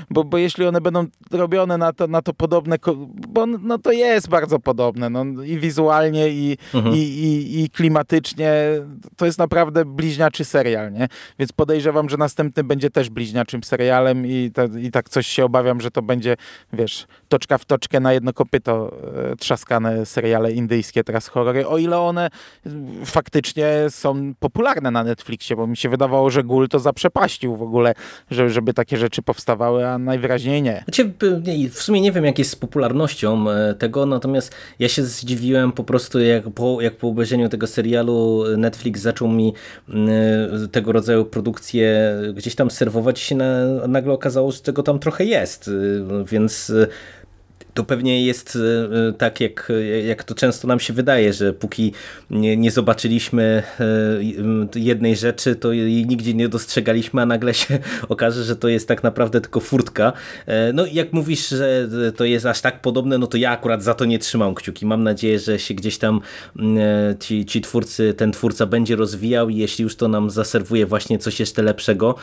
bo, 0.10 0.24
bo 0.24 0.38
jeśli 0.38 0.66
one 0.66 0.82
będą 0.82 1.06
robione 1.32 1.78
na 1.78 1.94
to, 1.94 2.08
na 2.08 2.22
to 2.22 2.34
podobne, 2.34 2.78
bo 3.28 3.46
no 3.46 3.78
to 3.78 3.92
jest 3.92 4.30
bardzo 4.30 4.60
podobne, 4.60 5.10
no, 5.10 5.44
i 5.44 5.58
wizualnie, 5.58 6.30
i, 6.30 6.58
mhm. 6.74 6.96
i, 6.96 7.00
i, 7.00 7.64
i 7.64 7.70
klimatycznie, 7.70 8.54
to 9.18 9.26
jest 9.26 9.40
naprawdę 9.40 9.86
bliźniaczy 9.86 10.46
serial, 10.46 10.94
nie? 10.94 11.08
Więc 11.40 11.52
podejrzewam, 11.52 12.10
że 12.10 12.18
następny 12.18 12.64
będzie 12.64 12.90
też 12.90 13.10
bliźniaczym 13.10 13.64
serialem 13.64 14.26
i, 14.28 14.52
i 14.82 14.92
tak 14.92 15.10
coś 15.10 15.28
się 15.28 15.46
obawiam, 15.46 15.82
że 15.82 15.92
to 15.92 16.02
będzie, 16.02 16.36
wiesz, 16.74 17.08
toczka 17.28 17.58
w 17.58 17.66
toczkę 17.66 18.00
na 18.00 18.14
jedno 18.14 18.34
kopyto 18.34 18.98
e, 19.32 19.36
trzaskane 19.36 20.06
seriale 20.06 20.52
indyjskie, 20.52 21.04
teraz 21.04 21.28
horrory, 21.28 21.68
o 21.68 21.78
ile 21.78 22.00
one 22.00 22.30
faktycznie 23.06 23.68
są 23.90 24.34
popularne 24.40 24.92
na 24.92 25.04
Netflixie, 25.04 25.56
bo 25.56 25.68
mi 25.68 25.78
się 25.78 25.90
wydawało, 25.90 26.25
że 26.30 26.44
Gul 26.44 26.70
to 26.70 26.80
zaprzepaścił 26.80 27.56
w 27.56 27.62
ogóle, 27.62 27.94
żeby, 28.32 28.74
takie 28.74 28.98
rzeczy 28.98 29.22
powstawały, 29.22 29.88
a 29.88 29.98
najwyraźniej 29.98 30.62
nie. 30.62 30.84
Znaczy, 30.84 31.14
w 31.72 31.82
sumie 31.84 32.02
nie 32.02 32.12
wiem, 32.12 32.26
jak 32.26 32.40
jest 32.40 32.52
z 32.52 32.56
popularnością 32.56 33.50
e, 33.50 33.74
tego, 33.74 34.06
natomiast 34.06 34.56
ja 34.80 34.90
się 34.90 35.04
zdziwiłem 35.04 35.72
po 35.72 35.84
prostu, 35.84 36.20
jak 36.20 36.50
po, 36.50 36.82
jak 36.82 36.98
po 36.98 37.08
obejrzeniu 37.08 37.50
tego 37.50 37.68
serialu 37.68 38.44
Netflix 38.58 39.02
zaczął 39.02 39.28
mi 39.28 39.54
e, 39.90 40.68
tego 40.72 40.92
rodzaju 40.92 41.26
produkcje 41.26 42.16
gdzieś 42.34 42.56
tam 42.56 42.72
serwować 42.72 43.22
i 43.22 43.26
się 43.26 43.36
na, 43.36 43.66
nagle 43.88 44.14
okazało, 44.14 44.52
że 44.52 44.60
tego 44.60 44.84
tam 44.84 45.00
trochę 45.00 45.26
jest, 45.26 45.68
e, 45.68 46.26
więc 46.26 46.72
to 47.76 47.84
pewnie 47.84 48.26
jest 48.26 48.58
e, 49.10 49.14
tak, 49.14 49.42
jak, 49.42 49.72
jak 50.06 50.24
to 50.24 50.36
często 50.36 50.68
nam 50.68 50.80
się 50.80 50.94
wydaje, 50.94 51.34
że 51.34 51.54
póki 51.54 51.94
nie, 52.30 52.58
nie 52.58 52.72
zobaczyliśmy 52.72 53.64
e, 54.76 54.80
jednej 54.80 55.16
rzeczy, 55.16 55.56
to 55.56 55.72
jej 55.72 56.06
nigdzie 56.06 56.34
nie 56.34 56.50
dostrzegaliśmy, 56.50 57.22
a 57.22 57.26
nagle 57.26 57.54
się 57.54 57.80
okaże, 58.10 58.44
że 58.44 58.56
to 58.56 58.68
jest 58.68 58.88
tak 58.88 59.04
naprawdę 59.04 59.42
tylko 59.42 59.60
furtka. 59.60 60.14
E, 60.46 60.74
no 60.74 60.86
jak 60.86 61.14
mówisz, 61.14 61.50
że 61.50 61.90
to 62.16 62.26
jest 62.26 62.46
aż 62.46 62.62
tak 62.62 62.82
podobne, 62.82 63.18
no 63.18 63.28
to 63.28 63.38
ja 63.38 63.52
akurat 63.52 63.84
za 63.84 63.94
to 63.94 64.06
nie 64.06 64.20
trzymam 64.20 64.56
kciuki. 64.56 64.86
Mam 64.86 65.04
nadzieję, 65.04 65.40
że 65.40 65.60
się 65.60 65.74
gdzieś 65.74 65.98
tam 65.98 66.22
ci, 67.20 67.46
ci 67.46 67.62
twórcy, 67.62 68.14
ten 68.14 68.32
twórca 68.32 68.66
będzie 68.66 68.96
rozwijał 68.96 69.50
i 69.50 69.56
jeśli 69.56 69.84
już 69.84 69.96
to 69.96 70.08
nam 70.08 70.30
zaserwuje 70.30 70.86
właśnie 70.86 71.20
coś 71.20 71.40
jeszcze 71.40 71.64
lepszego, 71.64 72.16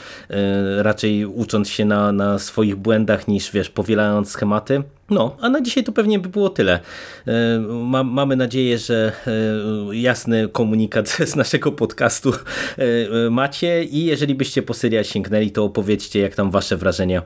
raczej 0.78 1.26
ucząc 1.26 1.68
się 1.68 1.84
na, 1.84 2.12
na 2.12 2.38
swoich 2.38 2.76
błędach 2.76 3.28
niż 3.28 3.52
wiesz, 3.52 3.70
powielając 3.70 4.30
schematy, 4.30 4.82
no, 5.12 5.36
a 5.40 5.48
na 5.48 5.60
dzisiaj 5.60 5.84
to 5.84 5.92
pewnie 5.92 6.18
by 6.18 6.28
było 6.28 6.48
tyle. 6.50 6.80
E, 7.26 7.58
mamy 8.04 8.36
nadzieję, 8.36 8.78
że 8.78 9.12
e, 9.26 9.96
jasny 9.96 10.48
komunikat 10.48 11.08
z 11.32 11.36
naszego 11.36 11.72
podcastu 11.72 12.32
e, 12.32 13.30
macie 13.30 13.84
i 13.84 14.04
jeżeli 14.04 14.34
byście 14.34 14.62
po 14.62 14.74
serial 14.74 15.04
sięgnęli, 15.04 15.50
to 15.50 15.64
opowiedzcie 15.64 16.20
jak 16.20 16.34
tam 16.34 16.50
wasze 16.50 16.76
wrażenia 16.76 17.22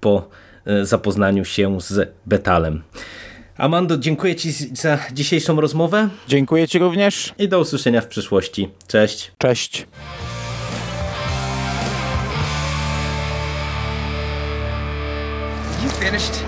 po 0.00 0.28
zapoznaniu 0.82 1.44
się 1.44 1.80
z 1.80 2.12
Betalem. 2.26 2.82
Amando, 3.56 3.96
dziękuję 3.96 4.36
Ci 4.36 4.52
za 4.52 4.98
dzisiejszą 5.12 5.60
rozmowę. 5.60 6.08
Dziękuję 6.28 6.68
Ci 6.68 6.78
również. 6.78 7.34
I 7.38 7.48
do 7.48 7.60
usłyszenia 7.60 8.00
w 8.00 8.06
przyszłości. 8.06 8.68
Cześć. 8.86 9.32
Cześć. 9.38 9.86
You 15.84 15.90
finished? 15.90 16.47